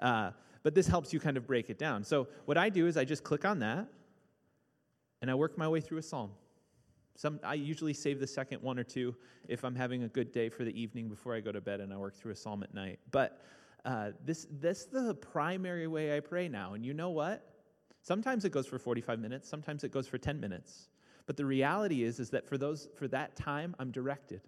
[0.00, 0.30] Uh,
[0.62, 2.04] but this helps you kind of break it down.
[2.04, 3.88] So what I do is I just click on that,
[5.22, 6.30] and I work my way through a Psalm.
[7.20, 9.14] Some, I usually save the second one or two
[9.46, 11.92] if I'm having a good day for the evening before I go to bed and
[11.92, 12.98] I work through a psalm at night.
[13.10, 13.42] But
[13.84, 16.72] uh, this, this is the primary way I pray now.
[16.72, 17.44] And you know what?
[18.00, 20.88] Sometimes it goes for 45 minutes, sometimes it goes for 10 minutes.
[21.26, 24.40] But the reality is, is that for, those, for that time, I'm directed,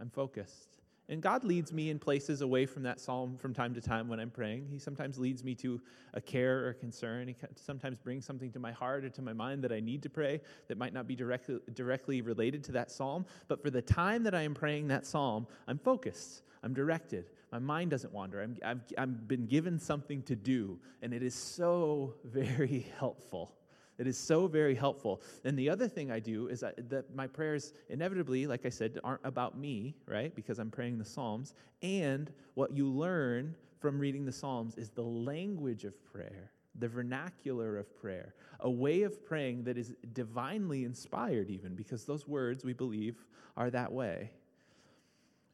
[0.00, 0.73] I'm focused.
[1.08, 4.18] And God leads me in places away from that psalm from time to time when
[4.18, 4.68] I'm praying.
[4.70, 5.80] He sometimes leads me to
[6.14, 7.28] a care or concern.
[7.28, 10.10] He sometimes brings something to my heart or to my mind that I need to
[10.10, 13.26] pray that might not be directly, directly related to that psalm.
[13.48, 17.26] But for the time that I am praying that psalm, I'm focused, I'm directed.
[17.52, 18.40] My mind doesn't wander.
[18.40, 23.52] I'm, I've, I've been given something to do, and it is so very helpful
[23.98, 25.22] It is so very helpful.
[25.44, 29.24] And the other thing I do is that my prayers, inevitably, like I said, aren't
[29.24, 30.34] about me, right?
[30.34, 31.54] Because I'm praying the Psalms.
[31.82, 37.76] And what you learn from reading the Psalms is the language of prayer, the vernacular
[37.78, 42.72] of prayer, a way of praying that is divinely inspired, even, because those words, we
[42.72, 43.24] believe,
[43.56, 44.32] are that way.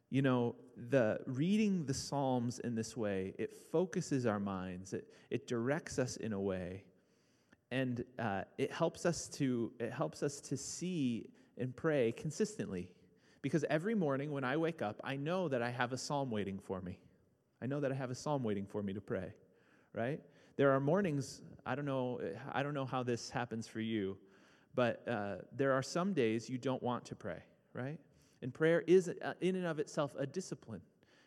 [0.09, 0.57] You know,
[0.89, 6.17] the reading the Psalms in this way, it focuses our minds, it, it directs us
[6.17, 6.85] in a way
[7.71, 12.89] and uh, it helps us to it helps us to see and pray consistently.
[13.43, 16.59] Because every morning when i wake up i know that i have a psalm waiting
[16.59, 16.99] for me.
[17.63, 19.33] I know that i have a psalm waiting for me to pray
[19.93, 20.21] right?
[20.57, 22.21] There are mornings i don't know
[22.53, 24.17] i don't know how this happens for you
[24.75, 27.99] but uh, there are some days you don't want to pray right?
[28.43, 30.81] And prayer is uh, in and of itself a discipline.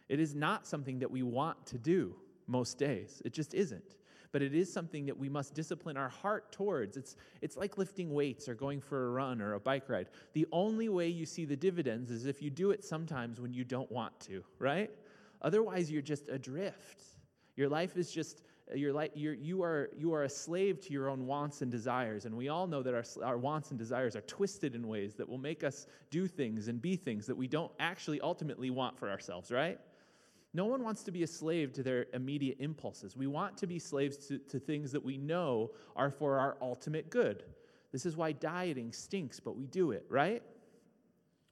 [0.10, 2.16] It is not something that we want to do
[2.48, 3.22] most days.
[3.26, 3.96] It just isn't
[4.34, 6.98] but it is something that we must discipline our heart towards.
[6.98, 10.10] It's, it's like lifting weights or going for a run or a bike ride.
[10.34, 13.63] The only way you see the dividends is if you do it sometimes when you
[13.63, 14.89] don't want to, right?
[15.43, 17.04] Otherwise, you're just adrift.
[17.56, 18.41] Your life is just
[18.74, 22.26] you're like, you're, you, are, you are a slave to your own wants and desires.
[22.26, 25.28] And we all know that our, our wants and desires are twisted in ways that
[25.28, 29.10] will make us do things and be things that we don't actually ultimately want for
[29.10, 29.80] ourselves, right?
[30.54, 33.18] No one wants to be a slave to their immediate impulses.
[33.18, 37.10] We want to be slaves to, to things that we know are for our ultimate
[37.10, 37.44] good.
[37.92, 40.44] This is why dieting stinks, but we do it, right?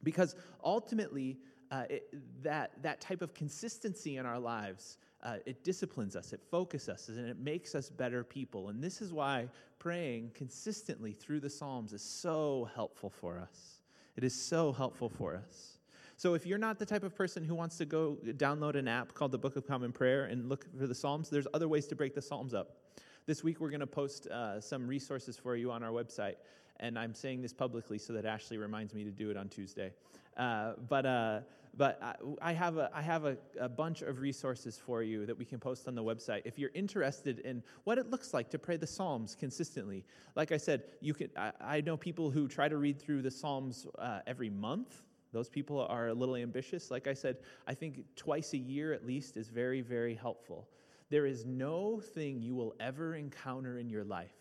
[0.04, 1.38] Because ultimately,
[1.72, 6.42] uh, it, that, that type of consistency in our lives, uh, it disciplines us, it
[6.50, 8.70] focuses us, and it makes us better people.
[8.70, 9.48] And this is why
[9.80, 13.82] praying consistently through the Psalms is so helpful for us.
[14.16, 15.78] It is so helpful for us.
[16.22, 19.16] So if you're not the type of person who wants to go download an app
[19.16, 21.96] called the Book of Common Prayer and look for the Psalms, there's other ways to
[21.96, 22.78] break the Psalms up.
[23.26, 26.36] This week, we're going to post uh, some resources for you on our website.
[26.80, 29.94] And I'm saying this publicly so that Ashley reminds me to do it on Tuesday.
[30.38, 31.40] Uh, but uh,
[31.76, 35.36] but I, I have, a, I have a, a, bunch of resources for you that
[35.36, 36.42] we can post on the website.
[36.46, 40.06] If you're interested in what it looks like to pray the Psalms consistently,
[40.36, 43.32] like I said, you can, I, I know people who try to read through the
[43.32, 45.02] Psalms uh, every month.
[45.32, 46.92] Those people are a little ambitious.
[46.92, 50.68] Like I said, I think twice a year at least is very, very helpful.
[51.10, 54.36] There is no thing you will ever encounter in your life.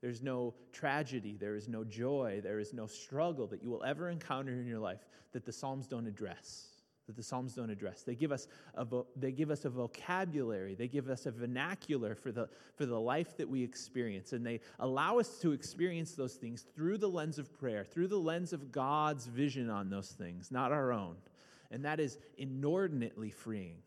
[0.00, 4.08] There's no tragedy, there is no joy, there is no struggle that you will ever
[4.08, 6.71] encounter in your life that the Psalms don't address
[7.06, 8.02] that the Psalms don't address.
[8.02, 12.14] They give us a, vo- they give us a vocabulary, they give us a vernacular
[12.14, 16.34] for the, for the life that we experience, and they allow us to experience those
[16.34, 20.50] things through the lens of prayer, through the lens of God's vision on those things,
[20.50, 21.16] not our own.
[21.70, 23.78] And that is inordinately freeing.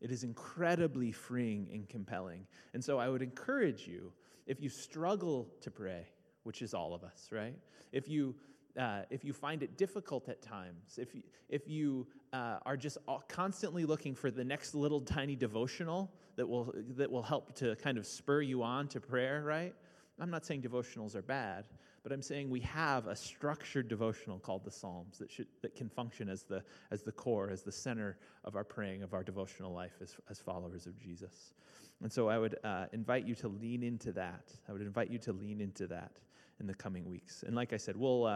[0.00, 2.46] It is incredibly freeing and compelling.
[2.72, 4.12] And so I would encourage you,
[4.46, 6.06] if you struggle to pray,
[6.42, 7.54] which is all of us, right?
[7.92, 8.34] If you
[8.78, 12.98] uh, if you find it difficult at times, if you, if you uh, are just
[13.28, 17.98] constantly looking for the next little tiny devotional that will, that will help to kind
[17.98, 19.74] of spur you on to prayer, right?
[20.20, 21.64] I'm not saying devotionals are bad,
[22.02, 25.88] but I'm saying we have a structured devotional called the Psalms that, should, that can
[25.88, 29.72] function as the, as the core, as the center of our praying, of our devotional
[29.72, 31.54] life as, as followers of Jesus.
[32.02, 34.52] And so I would uh, invite you to lean into that.
[34.68, 36.20] I would invite you to lean into that
[36.60, 37.44] in the coming weeks.
[37.46, 38.26] And like I said, we'll.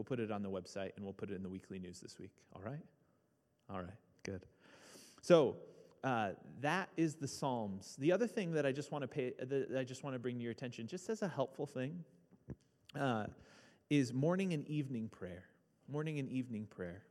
[0.00, 2.00] Uh, We'll put it on the website and we'll put it in the weekly news
[2.00, 2.30] this week.
[2.54, 2.80] All right?
[3.68, 3.90] All right,
[4.22, 4.46] good.
[5.20, 5.56] So,
[6.02, 6.30] uh,
[6.62, 7.96] that is the Psalms.
[7.98, 10.36] The other thing that I just want to pay, that I just want to bring
[10.36, 12.02] to your attention, just as a helpful thing,
[12.98, 13.26] uh,
[13.90, 15.44] is morning and evening prayer.
[15.86, 17.02] Morning and evening prayer.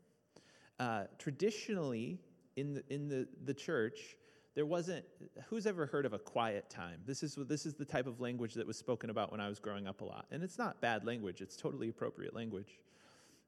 [0.79, 2.17] Uh, traditionally,
[2.55, 4.17] in the, in the, the church,
[4.59, 5.05] there wasn't
[5.47, 6.99] who's ever heard of a quiet time?
[7.05, 9.57] This is this is the type of language that was spoken about when i was
[9.57, 10.25] growing up a lot.
[10.31, 12.77] And it's not bad language it's totally appropriate language.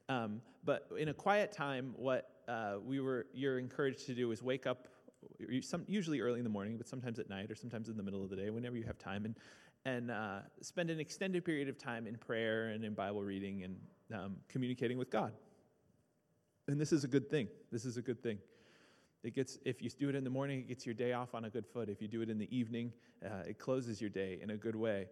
[0.08, 4.42] Um, but in a quiet time what uh, we were you're encouraged to do is
[4.42, 4.88] wake up
[5.60, 8.24] some, usually early in the morning but sometimes at night or sometimes in the middle
[8.24, 9.36] of the day whenever you have time and
[9.84, 13.76] and uh, spend an extended period of time in prayer and in bible reading and
[14.18, 15.34] um, communicating with god.
[16.70, 18.38] And this is a good thing this is a good thing
[19.24, 21.46] it gets, if you do it in the morning, it gets your day off on
[21.46, 21.90] a good foot.
[21.90, 22.92] If you do it in the evening,
[23.24, 25.08] uh, it closes your day in a good way.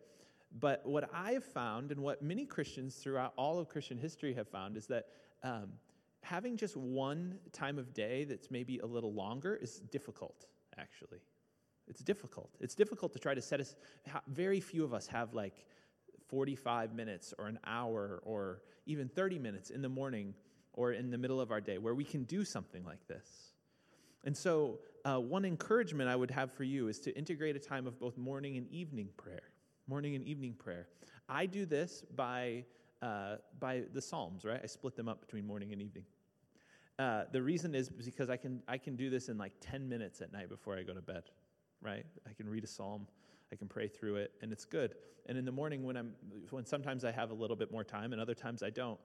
[0.60, 4.78] But what I've found, and what many Christians throughout all of Christian history have found,
[4.78, 5.06] is that
[5.44, 5.74] um,
[6.22, 10.46] having just one time of day that's maybe a little longer is difficult,
[10.80, 11.20] actually.
[11.88, 12.56] It's difficult.
[12.60, 13.76] It's difficult to try to set us,
[14.28, 15.66] very few of us have like
[16.28, 20.34] 45 minutes or an hour or even 30 minutes in the morning
[20.74, 23.49] or in the middle of our day where we can do something like this.
[24.24, 27.88] And so, uh, one encouragement I would have for you is to integrate a time
[27.88, 29.44] of both morning and evening prayer.
[29.88, 30.88] Morning and evening prayer.
[31.28, 32.66] I do this by,
[33.02, 34.60] uh, by the Psalms, right?
[34.62, 36.06] I split them up between morning and evening.
[36.98, 40.22] Uh, the reason is because I can, I can do this in like 10 minutes
[40.22, 41.24] at night before I go to bed,
[41.82, 42.06] right?
[42.30, 43.08] I can read a psalm,
[43.54, 44.96] I can pray through it, and it's good.
[45.28, 46.12] And in the morning, when, I'm,
[46.50, 49.00] when sometimes I have a little bit more time and other times I don't,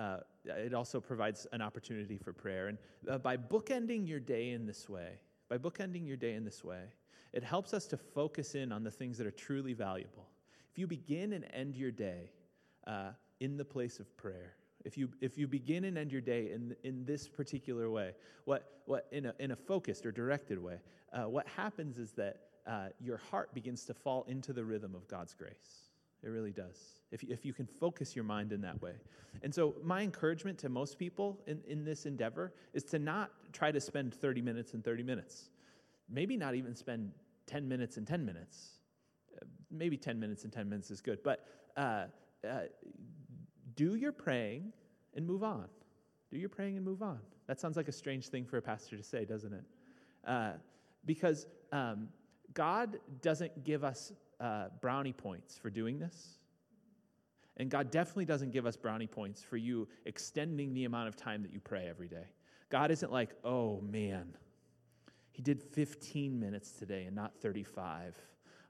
[0.00, 2.68] uh, it also provides an opportunity for prayer.
[2.68, 2.78] And
[3.08, 6.84] uh, by bookending your day in this way, by bookending your day in this way,
[7.32, 10.26] it helps us to focus in on the things that are truly valuable.
[10.72, 12.30] If you begin and end your day
[12.86, 16.50] uh, in the place of prayer, if you, if you begin and end your day
[16.52, 18.12] in, in this particular way,
[18.46, 20.78] what, what, in, a, in a focused or directed way,
[21.12, 25.06] uh, what happens is that uh, your heart begins to fall into the rhythm of
[25.08, 25.89] God's grace.
[26.22, 26.76] It really does.
[27.10, 28.94] If if you can focus your mind in that way.
[29.42, 33.72] And so, my encouragement to most people in, in this endeavor is to not try
[33.72, 35.50] to spend 30 minutes and 30 minutes.
[36.08, 37.12] Maybe not even spend
[37.46, 38.80] 10 minutes and 10 minutes.
[39.70, 41.22] Maybe 10 minutes and 10 minutes is good.
[41.22, 41.46] But
[41.76, 42.06] uh,
[42.48, 42.62] uh,
[43.76, 44.72] do your praying
[45.14, 45.66] and move on.
[46.30, 47.20] Do your praying and move on.
[47.46, 49.64] That sounds like a strange thing for a pastor to say, doesn't it?
[50.26, 50.52] Uh,
[51.04, 52.08] because um,
[52.52, 56.38] God doesn't give us uh, brownie points for doing this.
[57.56, 61.42] And God definitely doesn't give us brownie points for you extending the amount of time
[61.42, 62.24] that you pray every day.
[62.70, 64.34] God isn't like, oh man,
[65.30, 68.16] he did 15 minutes today and not 35.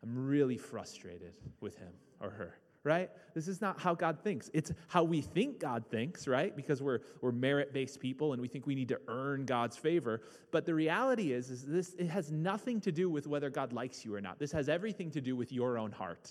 [0.03, 3.11] I'm really frustrated with him or her right?
[3.35, 4.51] This is not how God thinks.
[4.55, 6.55] It's how we think God thinks, right?
[6.57, 10.23] Because we're, we're merit-based people and we think we need to earn God's favor.
[10.51, 14.05] But the reality is, is this it has nothing to do with whether God likes
[14.05, 14.39] you or not.
[14.39, 16.31] This has everything to do with your own heart,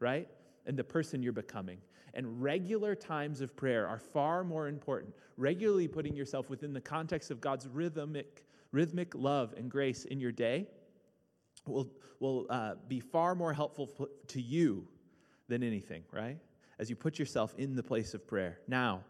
[0.00, 0.28] right?
[0.66, 1.78] And the person you're becoming.
[2.14, 5.14] And regular times of prayer are far more important.
[5.36, 10.32] Regularly putting yourself within the context of God's rhythmic, rhythmic love and grace in your
[10.32, 10.66] day
[11.66, 14.88] will, will uh, be far more helpful to you
[15.48, 16.38] than anything, right?
[16.78, 18.58] As you put yourself in the place of prayer.
[18.68, 19.02] Now,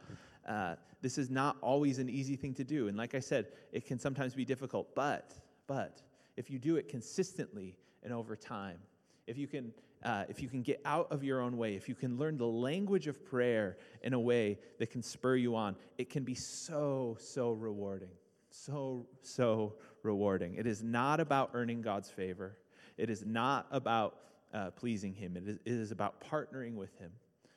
[0.47, 2.89] uh, this is not always an easy thing to do.
[2.89, 4.95] And like I said, it can sometimes be difficult.
[4.95, 5.32] But,
[5.66, 6.03] but,
[6.36, 8.78] if you do it consistently and over time,
[9.26, 9.72] if you can,
[10.05, 12.47] uh, if you can get out of your own way, if you can learn the
[12.47, 17.16] language of prayer in a way that can spur you on, it can be so,
[17.20, 18.11] so rewarding.
[18.51, 20.55] So, so rewarding.
[20.55, 22.57] It is not about earning God's favor.
[22.97, 24.16] It is not about
[24.53, 25.37] uh, pleasing Him.
[25.37, 27.11] It is, it is, about partnering with Him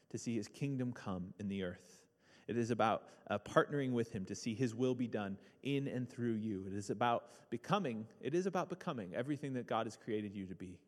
[0.10, 2.02] to see His kingdom come in the earth.
[2.48, 6.10] It is about uh, partnering with Him to see His will be done in and
[6.10, 6.66] through you.
[6.68, 10.56] It is about becoming, it is about becoming everything that God has created you to
[10.56, 10.80] be.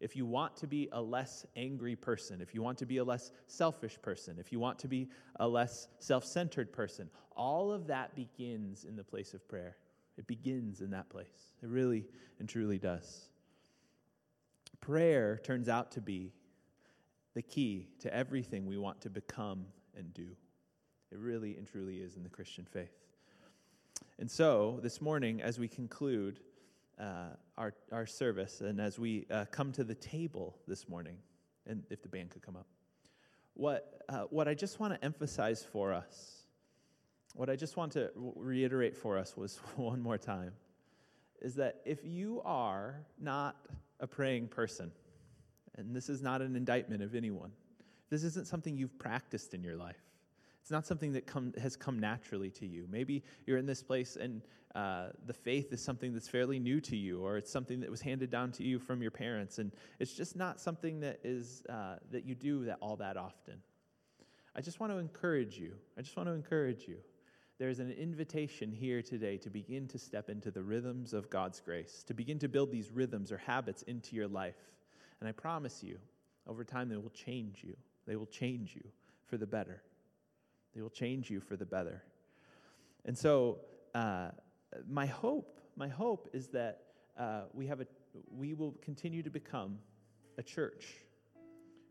[0.00, 3.04] If you want to be a less angry person, if you want to be a
[3.04, 7.86] less selfish person, if you want to be a less self centered person, all of
[7.86, 9.76] that begins in the place of prayer.
[10.16, 11.54] It begins in that place.
[11.62, 12.04] It really
[12.38, 13.28] and truly does.
[14.84, 16.34] Prayer turns out to be
[17.32, 19.64] the key to everything we want to become
[19.96, 20.26] and do.
[21.10, 22.92] It really and truly is in the Christian faith.
[24.18, 26.40] And so, this morning, as we conclude
[27.00, 31.16] uh, our, our service and as we uh, come to the table this morning,
[31.66, 32.66] and if the band could come up,
[33.54, 36.42] what, uh, what I just want to emphasize for us,
[37.34, 40.52] what I just want to reiterate for us was one more time,
[41.40, 43.56] is that if you are not
[44.04, 44.92] a praying person.
[45.76, 47.50] And this is not an indictment of anyone.
[48.10, 50.02] This isn't something you've practiced in your life.
[50.60, 52.86] It's not something that come, has come naturally to you.
[52.88, 54.42] Maybe you're in this place and
[54.74, 58.00] uh, the faith is something that's fairly new to you, or it's something that was
[58.00, 61.96] handed down to you from your parents, and it's just not something that is uh,
[62.10, 63.54] that you do that all that often.
[64.56, 65.74] I just want to encourage you.
[65.96, 66.96] I just want to encourage you
[67.58, 72.02] there's an invitation here today to begin to step into the rhythms of God's grace,
[72.08, 74.56] to begin to build these rhythms or habits into your life.
[75.20, 75.98] And I promise you,
[76.48, 77.76] over time, they will change you.
[78.06, 78.82] They will change you
[79.26, 79.82] for the better.
[80.74, 82.02] They will change you for the better.
[83.04, 83.58] And so,
[83.94, 84.30] uh,
[84.88, 86.82] my hope, my hope is that
[87.16, 87.86] uh, we have a,
[88.36, 89.78] we will continue to become
[90.38, 90.86] a church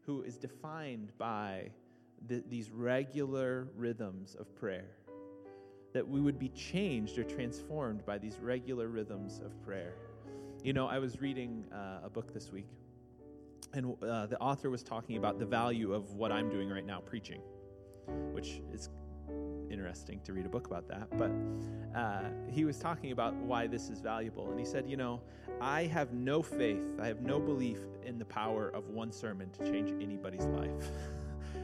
[0.05, 1.69] who is defined by
[2.27, 4.89] the, these regular rhythms of prayer
[5.93, 9.93] that we would be changed or transformed by these regular rhythms of prayer.
[10.63, 12.67] You know, I was reading uh, a book this week,
[13.73, 16.99] and uh, the author was talking about the value of what I'm doing right now,
[16.99, 17.41] preaching,
[18.31, 18.89] which is
[19.69, 21.09] interesting to read a book about that.
[21.17, 21.31] But
[21.97, 24.49] uh, he was talking about why this is valuable.
[24.49, 25.21] And he said, You know,
[25.61, 29.71] I have no faith, I have no belief in the power of one sermon to
[29.71, 30.71] change anybody's life.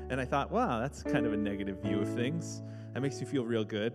[0.10, 2.64] and I thought, wow, that's kind of a negative view of things.
[2.94, 3.94] That makes you feel real good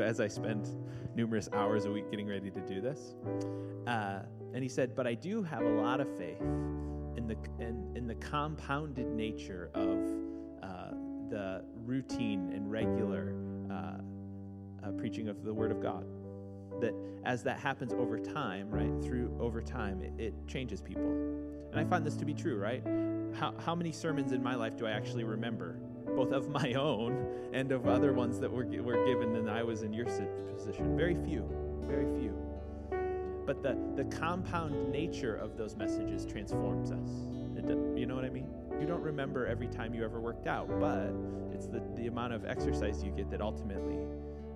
[0.00, 0.68] as I spend
[1.14, 3.14] numerous hours a week getting ready to do this.
[3.86, 4.20] Uh,
[4.54, 8.06] and he said, But I do have a lot of faith in the in, in
[8.06, 9.98] the compounded nature of
[10.62, 10.92] uh,
[11.28, 13.34] the routine and regular
[13.70, 13.98] uh,
[14.82, 16.06] uh, preaching of the Word of God.
[16.80, 16.94] That
[17.24, 21.12] as that happens over time, right, through over time, it, it changes people.
[21.70, 22.82] And I find this to be true, right?
[23.38, 25.76] How, how many sermons in my life do I actually remember,
[26.16, 29.82] both of my own and of other ones that were, were given when I was
[29.82, 30.96] in your position?
[30.96, 31.48] Very few,
[31.86, 32.36] very few.
[33.46, 37.08] But the, the compound nature of those messages transforms us.
[37.56, 38.48] It, you know what I mean?
[38.80, 41.12] You don't remember every time you ever worked out, but
[41.52, 43.98] it's the, the amount of exercise you get that ultimately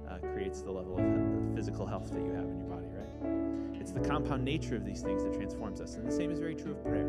[0.08, 3.43] uh, creates the level of physical health that you have in your body, right?
[3.84, 5.96] It's the compound nature of these things that transforms us.
[5.96, 7.06] And the same is very true of prayer.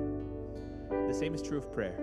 [1.08, 1.96] The same is true of prayer.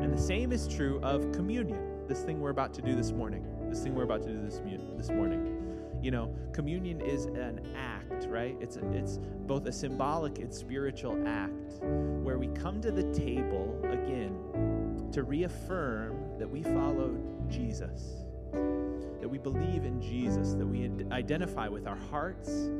[0.00, 3.44] And the same is true of communion, this thing we're about to do this morning.
[3.68, 4.60] This thing we're about to do this,
[4.96, 5.98] this morning.
[6.00, 8.56] You know, communion is an act, right?
[8.60, 13.76] It's, a, it's both a symbolic and spiritual act where we come to the table
[13.90, 17.12] again to reaffirm that we follow
[17.48, 22.70] Jesus, that we believe in Jesus, that we identify with our hearts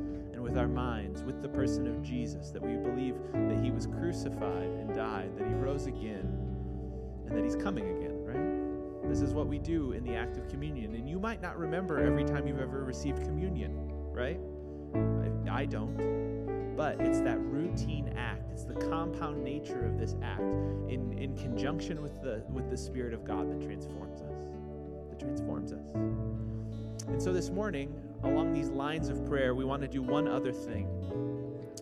[0.47, 4.63] with our minds with the person of Jesus, that we believe that he was crucified
[4.63, 6.39] and died, that he rose again,
[7.27, 9.11] and that he's coming again, right?
[9.11, 10.95] This is what we do in the act of communion.
[10.95, 13.75] And you might not remember every time you've ever received communion,
[14.13, 14.39] right?
[15.51, 16.77] I, I don't.
[16.77, 18.53] But it's that routine act.
[18.53, 20.41] It's the compound nature of this act
[20.89, 25.11] in, in conjunction with the, with the Spirit of God that transforms us.
[25.11, 25.89] That transforms us.
[27.09, 27.93] And so this morning,
[28.25, 30.89] along these lines of prayer, we want to do one other thing.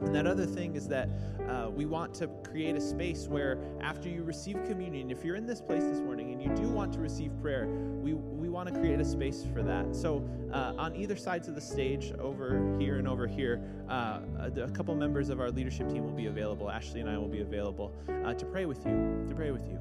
[0.00, 1.08] And that other thing is that
[1.48, 5.46] uh, we want to create a space where, after you receive communion, if you're in
[5.46, 8.80] this place this morning and you do want to receive prayer, we, we want to
[8.80, 9.94] create a space for that.
[9.94, 14.70] So, uh, on either sides of the stage, over here and over here, uh, a,
[14.70, 16.70] couple members of our leadership team will be available.
[16.70, 17.92] Ashley and I will be available
[18.24, 19.26] uh, to pray with you.
[19.28, 19.78] To pray with you.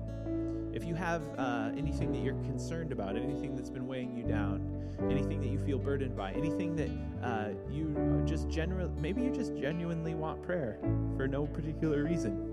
[0.73, 4.83] If you have uh, anything that you're concerned about, anything that's been weighing you down,
[5.09, 6.89] anything that you feel burdened by, anything that
[7.23, 10.79] uh, you just generally, maybe you just genuinely want prayer
[11.15, 12.49] for no particular reason.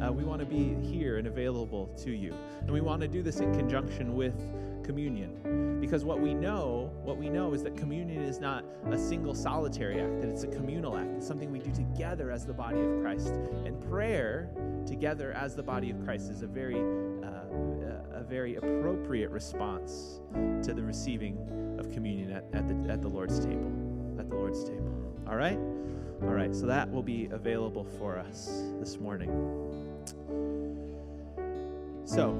[0.00, 2.32] Uh, we want to be here and available to you.
[2.60, 4.34] And we want to do this in conjunction with
[4.82, 5.80] communion.
[5.80, 10.00] Because what we know, what we know is that communion is not a single solitary
[10.00, 11.10] act, that it's a communal act.
[11.16, 13.34] It's something we do together as the body of Christ.
[13.64, 14.50] And prayer
[14.86, 16.80] together as the body of Christ is a very
[17.22, 17.38] uh,
[18.18, 20.20] a very appropriate response
[20.62, 23.72] to the receiving of communion at, at, the, at the Lord's table.
[24.18, 24.92] At the Lord's table.
[25.28, 25.58] All right?
[26.22, 28.50] All right, so that will be available for us
[28.80, 29.30] this morning.
[32.04, 32.32] So,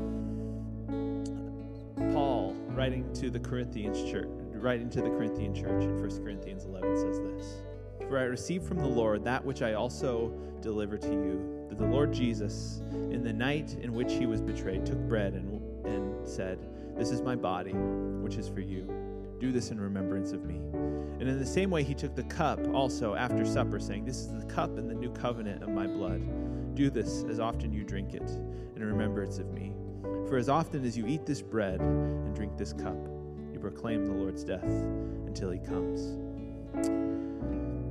[2.78, 7.18] writing to the Corinthians church, writing to the Corinthian church in 1 Corinthians 11 says
[7.18, 7.56] this
[8.06, 11.84] For I received from the Lord that which I also delivered to you, that the
[11.84, 16.60] Lord Jesus, in the night in which he was betrayed, took bread and, and said,
[16.96, 18.88] This is my body, which is for you.
[19.40, 20.58] Do this in remembrance of me.
[21.18, 24.28] And in the same way, he took the cup also after supper, saying, This is
[24.28, 26.22] the cup in the new covenant of my blood.
[26.76, 28.30] Do this as often you drink it
[28.76, 29.72] in remembrance of me.
[30.28, 32.98] For as often as you eat this bread and drink this cup,
[33.50, 36.18] you proclaim the Lord's death until he comes.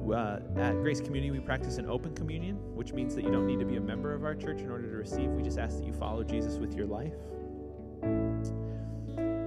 [0.08, 3.60] Uh, at Grace Community, we practice an open communion, which means that you don't need
[3.60, 5.32] to be a member of our church in order to receive.
[5.32, 7.16] We just ask that you follow Jesus with your life.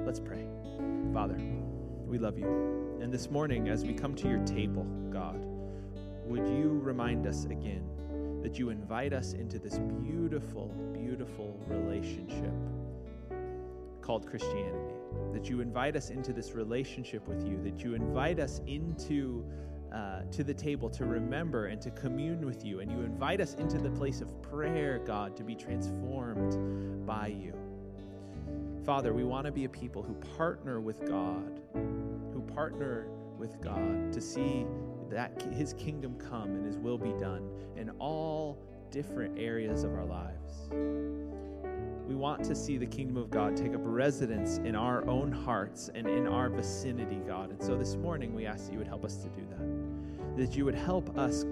[0.04, 0.44] Let's pray.
[1.14, 1.40] Father,
[2.06, 2.98] we love you.
[3.00, 5.40] And this morning, as we come to your table, God,
[6.24, 7.88] would you remind us again
[8.42, 12.52] that you invite us into this beautiful, beautiful relationship
[14.10, 14.96] called Christianity?
[15.32, 19.44] That you invite us into this relationship with you, that you invite us into
[19.92, 23.54] uh, to the table to remember and to commune with you, and you invite us
[23.54, 27.54] into the place of prayer, God, to be transformed by you.
[28.84, 31.60] Father, we want to be a people who partner with God,
[32.32, 33.06] who partner
[33.38, 34.66] with God to see
[35.08, 38.58] that His kingdom come and His will be done in all
[38.90, 40.68] different areas of our lives.
[42.10, 45.90] We want to see the kingdom of God take up residence in our own hearts
[45.94, 47.50] and in our vicinity, God.
[47.50, 50.36] And so this morning, we ask that you would help us to do that.
[50.36, 51.44] That you would help us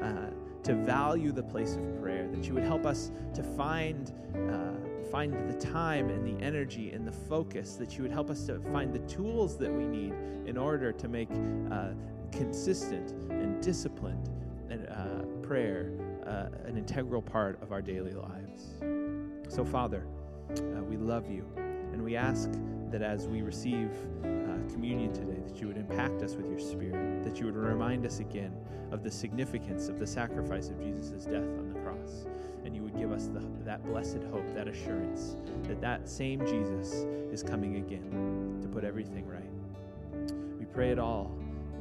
[0.00, 0.30] uh,
[0.62, 4.12] to value the place of prayer, that you would help us to find.
[4.34, 4.76] Uh,
[5.10, 8.60] find the time and the energy and the focus, that you would help us to
[8.70, 10.12] find the tools that we need
[10.44, 11.30] in order to make
[11.72, 11.88] uh,
[12.30, 14.28] consistent and disciplined
[14.68, 15.90] and uh, prayer
[16.26, 19.17] uh, an integral part of our daily lives.
[19.48, 20.06] So, Father,
[20.50, 22.50] uh, we love you, and we ask
[22.90, 23.90] that as we receive
[24.22, 28.06] uh, communion today, that you would impact us with your spirit, that you would remind
[28.06, 28.54] us again
[28.92, 32.26] of the significance of the sacrifice of Jesus' death on the cross.
[32.64, 37.06] And you would give us the, that blessed hope, that assurance that that same Jesus
[37.32, 40.32] is coming again to put everything right.
[40.58, 41.32] We pray it all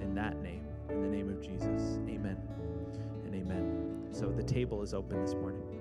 [0.01, 1.99] in that name, in the name of Jesus.
[2.07, 2.37] Amen
[3.25, 4.07] and amen.
[4.11, 5.76] So the table is open this morning.